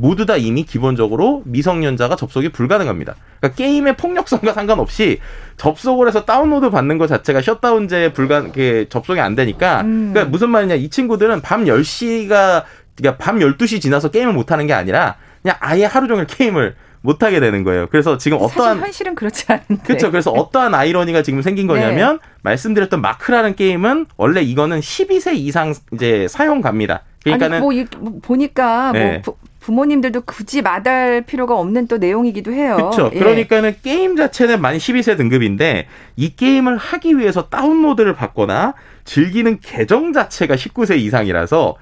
모두 0.00 0.26
다 0.26 0.36
이미 0.36 0.62
기본적으로 0.62 1.42
미성년자가 1.44 2.14
접속이 2.14 2.50
불가능합니다. 2.50 3.16
그러니까 3.40 3.56
게임의 3.56 3.96
폭력성과 3.96 4.52
상관없이 4.52 5.18
접속을 5.56 6.06
해서 6.06 6.24
다운로드 6.24 6.70
받는 6.70 6.98
것 6.98 7.08
자체가 7.08 7.42
셧다운제 7.42 8.12
불가 8.12 8.44
접속이 8.88 9.18
안 9.18 9.34
되니까 9.34 9.80
음. 9.80 10.10
그러니까 10.12 10.30
무슨 10.30 10.50
말이냐 10.50 10.76
이 10.76 10.88
친구들은 10.88 11.42
밤 11.42 11.64
10시가 11.64 12.62
그러니까 12.96 13.16
밤 13.18 13.40
12시 13.40 13.80
지나서 13.80 14.12
게임을 14.12 14.32
못 14.32 14.52
하는 14.52 14.68
게 14.68 14.72
아니라 14.72 15.16
그냥 15.42 15.56
아예 15.58 15.84
하루 15.84 16.06
종일 16.06 16.26
게임을 16.28 16.76
못 17.00 17.24
하게 17.24 17.40
되는 17.40 17.64
거예요. 17.64 17.88
그래서 17.88 18.18
지금 18.18 18.38
어떠한 18.40 18.78
현실은 18.78 19.16
그렇지 19.16 19.46
않은데. 19.48 19.82
그렇죠. 19.84 20.12
그래서 20.12 20.30
어떠한 20.30 20.74
아이러니가 20.74 21.22
지금 21.22 21.42
생긴 21.42 21.66
거냐면 21.66 22.18
네. 22.22 22.28
말씀드렸던 22.42 23.00
마크라는 23.00 23.56
게임은 23.56 24.06
원래 24.16 24.42
이거는 24.42 24.78
12세 24.78 25.34
이상 25.34 25.74
이제 25.92 26.28
사용 26.28 26.60
갑니다. 26.60 27.02
그러니까는 27.24 27.58
아니, 27.58 27.62
뭐, 27.62 28.10
뭐 28.10 28.20
보니까 28.22 28.92
뭐 28.92 29.00
네. 29.00 29.22
뭐 29.24 29.36
부모님들도 29.68 30.22
굳이 30.22 30.62
마다할 30.62 31.20
필요가 31.22 31.58
없는 31.58 31.88
또 31.88 31.98
내용이기도 31.98 32.52
해요. 32.52 32.76
그렇죠. 32.76 33.10
예. 33.12 33.18
그러니까는 33.18 33.76
게임 33.82 34.16
자체는 34.16 34.62
만 34.62 34.78
12세 34.78 35.18
등급인데 35.18 35.86
이 36.16 36.34
게임을 36.34 36.78
하기 36.78 37.18
위해서 37.18 37.50
다운로드를 37.50 38.14
받거나 38.14 38.72
즐기는 39.04 39.58
계정 39.60 40.14
자체가 40.14 40.54
19세 40.54 40.96
이상이라서 40.98 41.76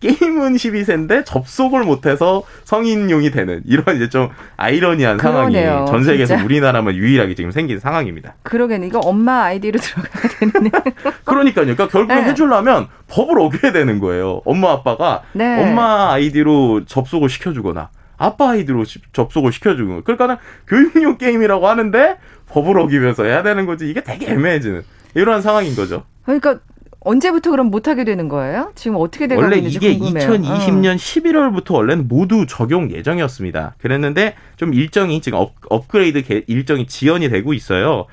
게임은 0.00 0.54
12세인데 0.54 1.24
접속을 1.24 1.84
못해서 1.84 2.42
성인용이 2.64 3.30
되는 3.30 3.62
이런 3.66 3.96
이제 3.96 4.08
좀 4.08 4.30
아이러니한 4.56 5.18
그러네요, 5.18 5.70
상황이 5.70 5.86
전 5.90 6.04
세계에서 6.04 6.34
진짜. 6.34 6.44
우리나라만 6.44 6.94
유일하게 6.94 7.34
지금 7.34 7.50
생긴 7.50 7.78
상황입니다. 7.78 8.34
그러게는 8.42 8.88
이거 8.88 8.98
엄마 9.00 9.44
아이디로 9.44 9.78
들어가야 9.80 10.22
되는 10.40 10.70
그러니까요. 11.24 11.64
그러니까 11.66 11.88
결국 11.88 12.14
네. 12.14 12.22
해주려면 12.24 12.88
법을 13.08 13.38
어겨야 13.38 13.72
되는 13.72 13.98
거예요. 13.98 14.40
엄마 14.44 14.72
아빠가 14.72 15.22
네. 15.32 15.62
엄마 15.62 16.12
아이디로 16.12 16.86
접속을 16.86 17.28
시켜주거나 17.28 17.90
아빠 18.16 18.50
아이디로 18.50 18.84
접속을 19.12 19.52
시켜주는 19.52 19.86
거예요. 19.86 20.02
그러니까 20.04 20.38
교육용 20.66 21.18
게임이라고 21.18 21.68
하는데 21.68 22.16
법을 22.48 22.78
어기면서 22.78 23.24
해야 23.24 23.42
되는 23.42 23.66
거지. 23.66 23.88
이게 23.88 24.02
되게 24.02 24.26
애매해지는 24.32 24.82
이러한 25.14 25.42
상황인 25.42 25.74
거죠. 25.76 26.04
그러니까 26.24 26.58
언제부터 27.00 27.50
그럼 27.50 27.66
못하게 27.70 28.04
되는 28.04 28.28
거예요? 28.28 28.72
지금 28.74 28.96
어떻게 28.98 29.26
되고 29.26 29.40
원래 29.40 29.56
있는지 29.56 29.76
이게 29.78 29.96
궁금해요. 29.96 30.28
2020년 30.32 30.94
어. 30.94 30.96
11월부터 30.96 31.74
원래는 31.74 32.08
모두 32.08 32.46
적용 32.46 32.90
예정이었습니다. 32.90 33.74
그랬는데 33.80 34.34
좀 34.56 34.74
일정이 34.74 35.20
지금 35.22 35.38
업, 35.38 35.54
업그레이드 35.70 36.22
일정이 36.46 36.86
지연이 36.86 37.28
되고 37.30 37.54
있어요. 37.54 38.06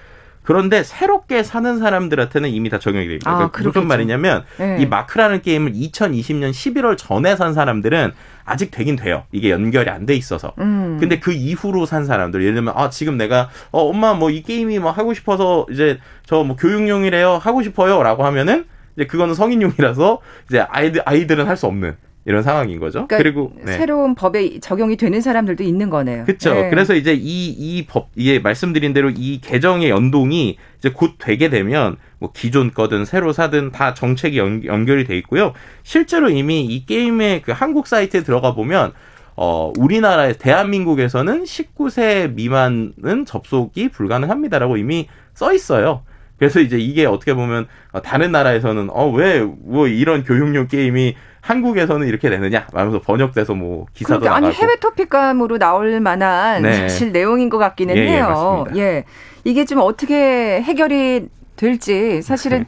그런데 0.43 0.81
새롭게 0.81 1.43
사는 1.43 1.77
사람들한테는 1.77 2.49
이미 2.49 2.69
다 2.69 2.79
적용이 2.79 3.05
됩니다. 3.05 3.29
아, 3.29 3.51
그러니까 3.51 3.63
무슨 3.63 3.85
말이냐면 3.89 4.45
네. 4.57 4.77
이 4.79 4.85
마크라는 4.85 5.41
게임을 5.41 5.73
2020년 5.73 6.51
11월 6.51 6.97
전에 6.97 7.35
산 7.35 7.53
사람들은 7.53 8.13
아직 8.45 8.71
되긴 8.71 8.95
돼요. 8.95 9.23
이게 9.33 9.49
연결이 9.49 9.89
안 9.89 10.05
돼 10.05 10.15
있어서. 10.15 10.53
음. 10.59 10.95
근데 11.01 11.19
그 11.19 11.33
이후로 11.33 11.85
산 11.85 12.05
사람들 12.05 12.41
예를 12.43 12.53
들면 12.53 12.73
아 12.77 12.89
지금 12.89 13.17
내가 13.17 13.49
어 13.71 13.81
엄마 13.81 14.13
뭐 14.13 14.29
이 14.29 14.41
게임이 14.41 14.79
뭐 14.79 14.91
하고 14.91 15.13
싶어서 15.13 15.65
이제 15.69 15.99
저 16.25 16.43
뭐 16.45 16.55
교육용이래요 16.55 17.33
하고 17.43 17.61
싶어요라고 17.61 18.23
하면은 18.23 18.63
이제 18.97 19.05
그거는 19.05 19.35
성인용이라서 19.35 20.19
이제 20.49 20.59
아이들 20.59 21.01
아이들은 21.05 21.45
할 21.47 21.55
수 21.55 21.67
없는 21.67 21.95
이런 22.25 22.43
상황인 22.43 22.77
거죠. 22.79 23.07
그러니까 23.07 23.17
그리고 23.19 23.53
네. 23.63 23.77
새로운 23.77 24.13
법에 24.13 24.59
적용이 24.59 24.97
되는 24.97 25.21
사람들도 25.21 25.63
있는 25.63 25.89
거네요. 25.89 26.25
그렇죠. 26.25 26.53
네. 26.53 26.69
그래서 26.69 26.93
이제 26.93 27.13
이 27.13 27.55
이 27.79 27.85
법 27.87 28.09
이게 28.15 28.39
말씀드린 28.39 28.91
대로 28.91 29.09
이 29.09 29.39
개정의 29.41 29.89
연동이 29.89 30.57
이제 30.77 30.89
곧 30.91 31.13
되게 31.19 31.49
되면 31.49 31.95
뭐 32.19 32.31
기존 32.33 32.71
거든 32.73 33.05
새로 33.05 33.31
사든 33.31 33.71
다 33.71 33.93
정책이 33.93 34.37
연, 34.39 34.65
연결이 34.65 35.05
돼 35.05 35.17
있고요. 35.19 35.53
실제로 35.83 36.29
이미 36.29 36.65
이 36.65 36.85
게임의 36.85 37.43
그 37.43 37.53
한국 37.53 37.87
사이트에 37.87 38.23
들어가 38.23 38.53
보면 38.53 38.91
어, 39.37 39.71
우리나라에 39.77 40.33
대한민국에서는 40.33 41.43
19세 41.43 42.33
미만은 42.33 43.23
접속이 43.25 43.87
불가능합니다라고 43.89 44.75
이미 44.77 45.07
써 45.33 45.53
있어요. 45.53 46.01
그래서 46.39 46.59
이제 46.59 46.77
이게 46.77 47.05
어떻게 47.05 47.33
보면 47.33 47.67
다른 48.03 48.31
나라에서는 48.31 48.89
어 48.91 49.09
왜 49.11 49.43
뭐 49.65 49.87
이런 49.87 50.23
교육용 50.23 50.67
게임이 50.67 51.15
한국에서는 51.41 52.07
이렇게 52.07 52.29
되느냐 52.29 52.67
하면서 52.73 52.99
번역돼서 52.99 53.53
뭐 53.53 53.85
기사도 53.93 54.19
그러니까, 54.19 54.39
나가고 54.41 54.45
아니 54.47 54.55
해외 54.55 54.75
토픽감으로 54.79 55.57
나올 55.59 55.99
만한 56.01 56.61
네. 56.63 56.73
사실 56.89 57.11
내용인 57.11 57.49
것 57.49 57.57
같기는 57.57 57.95
예, 57.95 58.01
예 58.01 58.07
해요. 58.09 58.65
예, 58.75 58.79
예, 58.81 59.03
이게 59.45 59.63
좀 59.65 59.79
어떻게 59.79 60.61
해결이 60.61 61.27
될지 61.55 62.21
사실은 62.21 62.59
네. 62.59 62.65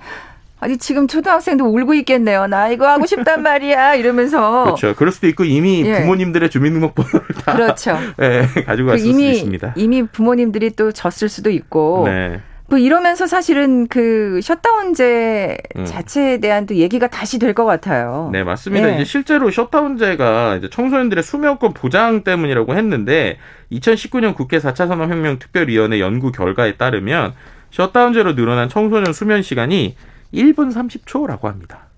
아니 0.62 0.78
지금 0.78 1.08
초등학생도 1.08 1.66
울고 1.66 1.94
있겠네요. 1.96 2.48
나 2.48 2.70
이거 2.70 2.88
하고 2.88 3.06
싶단 3.06 3.44
말이야 3.44 3.96
이러면서 3.96 4.64
그렇죠. 4.76 4.94
그럴 4.96 5.12
수도 5.12 5.28
있고 5.28 5.44
이미 5.46 5.84
예. 5.86 6.02
부모님들의 6.02 6.50
주민등록번호를 6.50 7.28
다 7.46 7.54
그렇죠. 7.54 7.98
네, 8.18 8.46
가지고 8.66 8.90
갔을 8.90 9.06
이미, 9.06 9.14
수도 9.24 9.30
있습니다. 9.36 9.74
이미 9.76 10.04
부모님들이 10.04 10.72
또 10.72 10.92
졌을 10.92 11.28
수도 11.30 11.50
있고 11.50 12.04
네. 12.08 12.42
뭐 12.70 12.78
이러면서 12.78 13.26
사실은 13.28 13.88
그 13.88 14.40
셧다운제 14.44 15.58
음. 15.78 15.86
자체에 15.86 16.38
대한 16.40 16.66
또 16.66 16.76
얘기가 16.76 17.08
다시 17.08 17.38
될 17.40 17.54
것 17.54 17.66
같아요. 17.66 18.30
네, 18.32 18.44
맞습니다. 18.44 18.88
네. 18.88 18.96
이제 18.96 19.04
실제로 19.06 19.50
셧다운제가 19.50 20.58
이제 20.58 20.70
청소년들의 20.70 21.24
수면권 21.24 21.74
보장 21.74 22.24
때문이라고 22.24 22.76
했는데 22.76 23.38
2019년 23.72 24.36
국회 24.36 24.60
4차 24.60 24.88
산업혁명 24.88 25.40
특별위원회 25.40 26.00
연구 26.00 26.32
결과에 26.32 26.78
따르면 26.78 27.34
셧다운제로 27.72 28.36
늘어난 28.36 28.70
청소년 28.70 29.14
수면 29.14 29.42
시간이 29.42 29.96
1분 30.34 30.72
30초라고 30.74 31.44
합니다. 31.44 31.89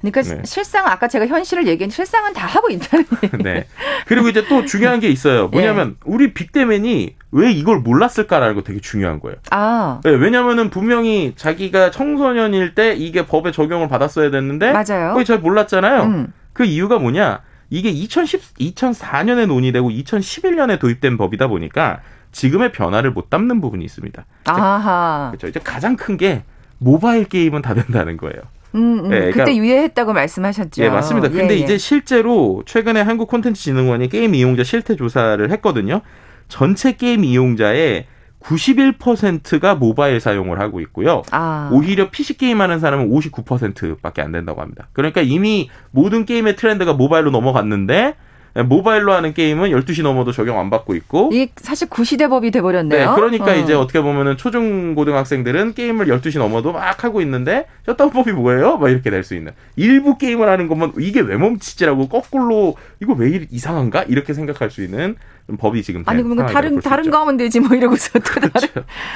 그러니까 0.00 0.22
네. 0.22 0.42
실상 0.44 0.86
아까 0.86 1.08
제가 1.08 1.26
현실을 1.26 1.66
얘기한 1.66 1.90
실상은 1.90 2.32
다 2.32 2.46
하고 2.46 2.70
있다는 2.70 3.04
얘기. 3.22 3.36
네. 3.42 3.66
그리고 4.06 4.28
이제 4.28 4.46
또 4.48 4.64
중요한 4.64 5.00
게 5.00 5.08
있어요. 5.08 5.48
뭐냐면 5.48 5.88
네. 5.90 5.94
우리 6.04 6.32
빅데맨이 6.34 7.16
왜 7.32 7.50
이걸 7.52 7.80
몰랐을까라는 7.80 8.54
거 8.54 8.62
되게 8.62 8.80
중요한 8.80 9.20
거예요. 9.20 9.36
아. 9.50 10.00
네, 10.04 10.10
왜냐면은 10.10 10.70
분명히 10.70 11.34
자기가 11.36 11.90
청소년일 11.90 12.74
때 12.74 12.94
이게 12.94 13.26
법에 13.26 13.50
적용을 13.52 13.88
받았어야 13.88 14.30
됐는데 14.30 14.72
맞아요. 14.72 15.12
거의 15.14 15.24
잘 15.24 15.38
몰랐잖아요. 15.40 16.02
음. 16.04 16.32
그 16.52 16.64
이유가 16.64 16.98
뭐냐? 16.98 17.40
이게 17.70 17.90
2010 17.90 18.54
2004년에 18.58 19.46
논의되고 19.46 19.90
2011년에 19.90 20.78
도입된 20.80 21.18
법이다 21.18 21.48
보니까 21.48 22.00
지금의 22.32 22.72
변화를 22.72 23.10
못 23.10 23.30
담는 23.30 23.60
부분이 23.60 23.84
있습니다. 23.84 24.24
아하. 24.46 25.28
그렇죠. 25.30 25.48
이제 25.48 25.60
가장 25.62 25.96
큰 25.96 26.16
게 26.16 26.42
모바일 26.78 27.24
게임은 27.24 27.62
다 27.62 27.74
된다는 27.74 28.16
거예요. 28.16 28.40
음, 28.74 29.04
음. 29.04 29.08
네, 29.08 29.18
그러니까, 29.18 29.44
그때 29.44 29.56
유예했다고 29.56 30.12
말씀하셨죠. 30.12 30.82
예, 30.82 30.90
맞습니다. 30.90 31.28
근데 31.28 31.54
예, 31.54 31.58
예. 31.58 31.62
이제 31.62 31.78
실제로 31.78 32.62
최근에 32.66 33.00
한국 33.00 33.28
콘텐츠진흥원이 33.28 34.08
게임 34.08 34.34
이용자 34.34 34.64
실태 34.64 34.96
조사를 34.96 35.50
했거든요. 35.50 36.02
전체 36.48 36.92
게임 36.92 37.24
이용자의 37.24 38.06
91%가 38.40 39.74
모바일 39.74 40.20
사용을 40.20 40.60
하고 40.60 40.80
있고요. 40.80 41.22
아. 41.30 41.70
오히려 41.72 42.10
PC 42.10 42.36
게임 42.36 42.60
하는 42.60 42.78
사람은 42.78 43.10
59%밖에 43.10 44.22
안 44.22 44.32
된다고 44.32 44.60
합니다. 44.60 44.88
그러니까 44.92 45.20
이미 45.20 45.70
모든 45.90 46.24
게임의 46.24 46.56
트렌드가 46.56 46.92
모바일로 46.92 47.30
넘어갔는데 47.30 47.94
네, 47.94 48.14
모바일로 48.54 49.12
하는 49.12 49.34
게임은 49.34 49.70
12시 49.70 50.02
넘어도 50.02 50.32
적용 50.32 50.58
안 50.58 50.70
받고 50.70 50.94
있고. 50.96 51.30
이 51.32 51.48
사실 51.56 51.88
구시대법이 51.88 52.50
돼 52.50 52.60
버렸네요. 52.60 53.10
네, 53.10 53.14
그러니까 53.14 53.52
어. 53.52 53.54
이제 53.54 53.74
어떻게 53.74 54.00
보면은 54.00 54.36
초중 54.36 54.94
고등학생들은 54.94 55.74
게임을 55.74 56.06
12시 56.06 56.38
넘어도 56.38 56.72
막 56.72 57.04
하고 57.04 57.20
있는데 57.20 57.66
셧다운법이 57.86 58.32
뭐예요? 58.32 58.78
막 58.78 58.88
이렇게 58.90 59.10
될 59.10 59.22
수 59.22 59.34
있는. 59.34 59.52
일부 59.76 60.16
게임을 60.18 60.48
하는 60.48 60.68
것만 60.68 60.92
이게 60.98 61.20
왜 61.20 61.36
멈추지라고 61.36 62.08
거꾸로 62.08 62.76
이거 63.02 63.12
왜 63.14 63.46
이상한가? 63.50 64.04
이렇게 64.04 64.32
생각할 64.32 64.70
수 64.70 64.82
있는 64.82 65.16
법이 65.56 65.82
지금 65.82 66.02
아니 66.06 66.22
그러면 66.22 66.46
다른 66.46 66.80
다른 66.80 67.10
거 67.10 67.20
하면 67.20 67.38
되지 67.38 67.60
뭐 67.60 67.74
이러고서 67.76 68.18
또 68.18 68.40
그렇죠. 68.40 68.66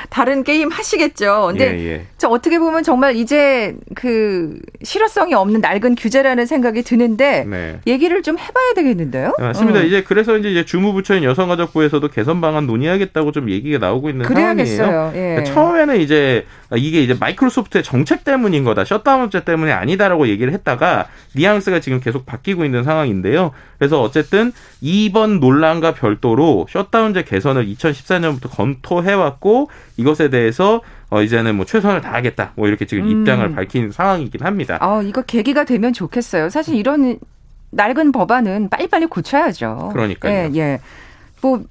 다른 0.08 0.32
다른 0.32 0.44
게임 0.44 0.70
하시겠죠. 0.70 1.48
근데 1.48 1.78
예, 1.78 1.86
예. 1.86 2.06
저 2.16 2.28
어떻게 2.28 2.58
보면 2.58 2.82
정말 2.82 3.16
이제 3.16 3.76
그 3.94 4.58
실효성이 4.82 5.34
없는 5.34 5.60
낡은 5.60 5.94
규제라는 5.94 6.46
생각이 6.46 6.82
드는데 6.82 7.44
네. 7.44 7.80
얘기를 7.86 8.22
좀 8.22 8.38
해봐야 8.38 8.72
되겠는데요. 8.74 9.34
네, 9.38 9.44
맞습니다. 9.44 9.80
어. 9.80 9.82
이제 9.82 10.02
그래서 10.02 10.38
이제 10.38 10.64
주무부처인 10.64 11.22
여성가족부에서도 11.24 12.08
개선 12.08 12.40
방안 12.40 12.66
논의하겠다고 12.66 13.32
좀 13.32 13.50
얘기가 13.50 13.78
나오고 13.78 14.08
있는 14.08 14.24
그래야겠어요. 14.24 14.86
상황이에요. 14.86 15.12
예. 15.14 15.34
그러니까 15.34 15.54
처음에는 15.54 16.00
이제 16.00 16.46
이게 16.76 17.02
이제 17.02 17.14
마이크로소프트의 17.18 17.84
정책 17.84 18.24
때문인 18.24 18.64
거다, 18.64 18.84
셧다운제 18.84 19.44
때문이 19.44 19.72
아니다라고 19.72 20.28
얘기를 20.28 20.52
했다가 20.52 21.06
뉘앙스가 21.34 21.80
지금 21.80 22.00
계속 22.00 22.24
바뀌고 22.26 22.64
있는 22.64 22.82
상황인데요. 22.84 23.52
그래서 23.78 24.00
어쨌든 24.00 24.52
이번 24.80 25.40
논란과 25.40 25.94
별도로 25.94 26.66
셧다운제 26.70 27.24
개선을 27.24 27.66
2014년부터 27.66 28.50
검토해왔고 28.50 29.70
이것에 29.96 30.30
대해서 30.30 30.80
어 31.10 31.22
이제는 31.22 31.56
뭐 31.56 31.66
최선을 31.66 32.00
다하겠다 32.00 32.52
뭐 32.56 32.68
이렇게 32.68 32.86
지금 32.86 33.06
입장을 33.06 33.44
음. 33.44 33.54
밝힌 33.54 33.90
상황이긴 33.90 34.42
합니다. 34.42 34.78
아 34.80 35.02
이거 35.02 35.22
계기가 35.22 35.64
되면 35.64 35.92
좋겠어요. 35.92 36.48
사실 36.48 36.74
이런 36.76 37.18
낡은 37.72 38.12
법안은 38.12 38.68
빨리빨리 38.70 39.06
고쳐야죠. 39.06 39.90
그러니까요. 39.92 40.32
예, 40.32 40.50
예. 40.54 40.80
뭐 41.42 41.62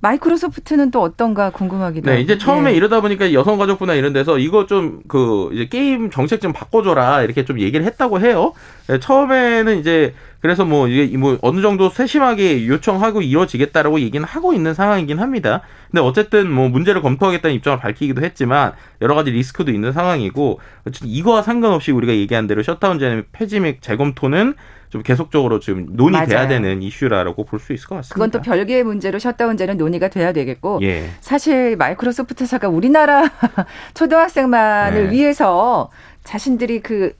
마이크로소프트는 0.00 0.90
또 0.90 1.02
어떤가 1.02 1.50
궁금하기도 1.50 2.10
네, 2.10 2.20
이제 2.20 2.38
처음에 2.38 2.72
예. 2.72 2.76
이러다 2.76 3.00
보니까 3.00 3.32
여성가족부나 3.32 3.94
이런 3.94 4.12
데서 4.12 4.38
이거 4.38 4.66
좀 4.66 5.02
그 5.08 5.50
이제 5.52 5.66
게임 5.66 6.10
정책 6.10 6.40
좀 6.40 6.52
바꿔줘라 6.52 7.22
이렇게 7.22 7.44
좀 7.44 7.60
얘기를 7.60 7.84
했다고 7.86 8.20
해요. 8.20 8.52
네, 8.88 8.98
처음에는 8.98 9.78
이제 9.78 10.14
그래서 10.40 10.64
뭐 10.64 10.86
이게 10.88 11.16
뭐 11.16 11.38
어느 11.42 11.60
정도 11.60 11.88
세심하게 11.88 12.66
요청하고 12.68 13.22
이루어지겠다라고 13.22 14.00
얘기는 14.00 14.24
하고 14.26 14.52
있는 14.52 14.74
상황이긴 14.74 15.18
합니다. 15.18 15.62
근데 15.90 16.02
어쨌든 16.02 16.50
뭐 16.50 16.68
문제를 16.68 17.02
검토하겠다는 17.02 17.56
입장을 17.56 17.78
밝히기도 17.78 18.22
했지만 18.22 18.72
여러 19.00 19.14
가지 19.14 19.30
리스크도 19.30 19.72
있는 19.72 19.92
상황이고 19.92 20.60
어쨌든 20.86 21.08
이거와 21.08 21.42
상관없이 21.42 21.92
우리가 21.92 22.12
얘기한 22.12 22.46
대로 22.46 22.62
셧다운제는 22.62 23.24
폐지 23.32 23.60
및 23.60 23.80
재검토는 23.80 24.54
좀 24.90 25.02
계속적으로 25.02 25.58
지금 25.60 25.86
논의돼야 25.90 26.38
맞아요. 26.44 26.48
되는 26.48 26.82
이슈라고 26.82 27.44
볼 27.44 27.58
수 27.60 27.72
있을 27.72 27.88
것 27.88 27.96
같습니다. 27.96 28.14
그건 28.14 28.30
또 28.30 28.40
별개의 28.40 28.84
문제로 28.84 29.18
셧다운제는 29.18 29.76
논의가 29.78 30.08
돼야 30.08 30.32
되겠고 30.32 30.80
예. 30.82 31.10
사실 31.20 31.76
마이크로소프트사가 31.76 32.68
우리나라 32.68 33.24
초등학생만을 33.94 35.06
네. 35.06 35.10
위해서 35.12 35.90
자신들이 36.24 36.80
그 36.80 37.14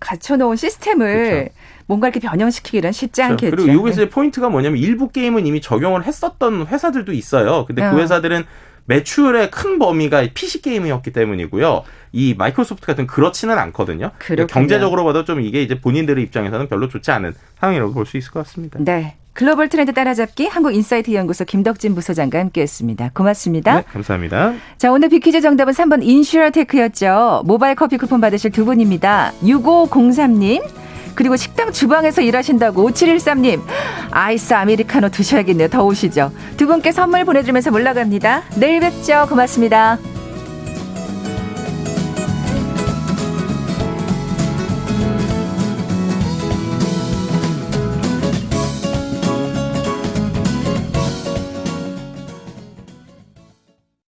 갖춰놓은 0.00 0.56
시스템을 0.56 1.30
그렇죠. 1.30 1.50
뭔가 1.86 2.08
이렇게 2.08 2.20
변형시키기는 2.20 2.92
쉽지 2.92 3.22
그렇죠. 3.22 3.32
않겠죠. 3.46 3.56
그리고 3.56 3.80
여기서 3.80 4.02
네. 4.02 4.08
포인트가 4.10 4.48
뭐냐면 4.48 4.78
일부 4.78 5.08
게임은 5.08 5.46
이미 5.46 5.60
적용을 5.60 6.04
했었던 6.04 6.66
회사들도 6.66 7.12
있어요. 7.12 7.64
근데 7.66 7.82
그 7.82 7.96
어. 7.96 7.98
회사들은 7.98 8.44
매출의 8.88 9.50
큰 9.50 9.78
범위가 9.78 10.26
PC 10.34 10.62
게임이었기 10.62 11.12
때문이고요. 11.12 11.84
이 12.12 12.34
마이크로소프트 12.36 12.86
같은 12.86 13.06
그렇지는 13.06 13.58
않거든요. 13.58 14.10
그러니까 14.18 14.52
경제적으로 14.52 15.04
봐도 15.04 15.24
좀 15.24 15.40
이게 15.42 15.62
이제 15.62 15.78
본인들의 15.80 16.24
입장에서는 16.24 16.68
별로 16.68 16.88
좋지 16.88 17.10
않은 17.10 17.34
상황이라고 17.60 17.92
볼 17.92 18.06
수 18.06 18.16
있을 18.16 18.32
것 18.32 18.44
같습니다. 18.46 18.78
네. 18.82 19.14
글로벌 19.34 19.68
트렌드 19.68 19.92
따라잡기 19.92 20.46
한국인사이트 20.48 21.12
연구소 21.12 21.44
김덕진 21.44 21.94
부소장과 21.94 22.40
함께했습니다. 22.40 23.10
고맙습니다. 23.14 23.76
네, 23.76 23.82
감사합니다. 23.92 24.54
자 24.78 24.90
오늘 24.90 25.08
비퀴즈 25.10 25.40
정답은 25.42 25.74
3번 25.74 26.02
인슈어테크였죠. 26.02 27.42
모바일 27.44 27.76
커피 27.76 27.98
쿠폰 27.98 28.20
받으실 28.20 28.50
두 28.50 28.64
분입니다. 28.64 29.32
6503님 29.42 30.64
그리고 31.18 31.34
식당 31.34 31.72
주방에서 31.72 32.22
일하신다고 32.22 32.88
5713님 32.88 33.60
아이스 34.12 34.54
아메리카노 34.54 35.08
드셔야겠네요. 35.08 35.66
더우시죠? 35.66 36.30
두 36.56 36.68
분께 36.68 36.92
선물 36.92 37.24
보내드리면서 37.24 37.72
물러갑니다. 37.72 38.44
내일 38.54 38.78
뵙죠. 38.78 39.26
고맙습니다. 39.28 39.98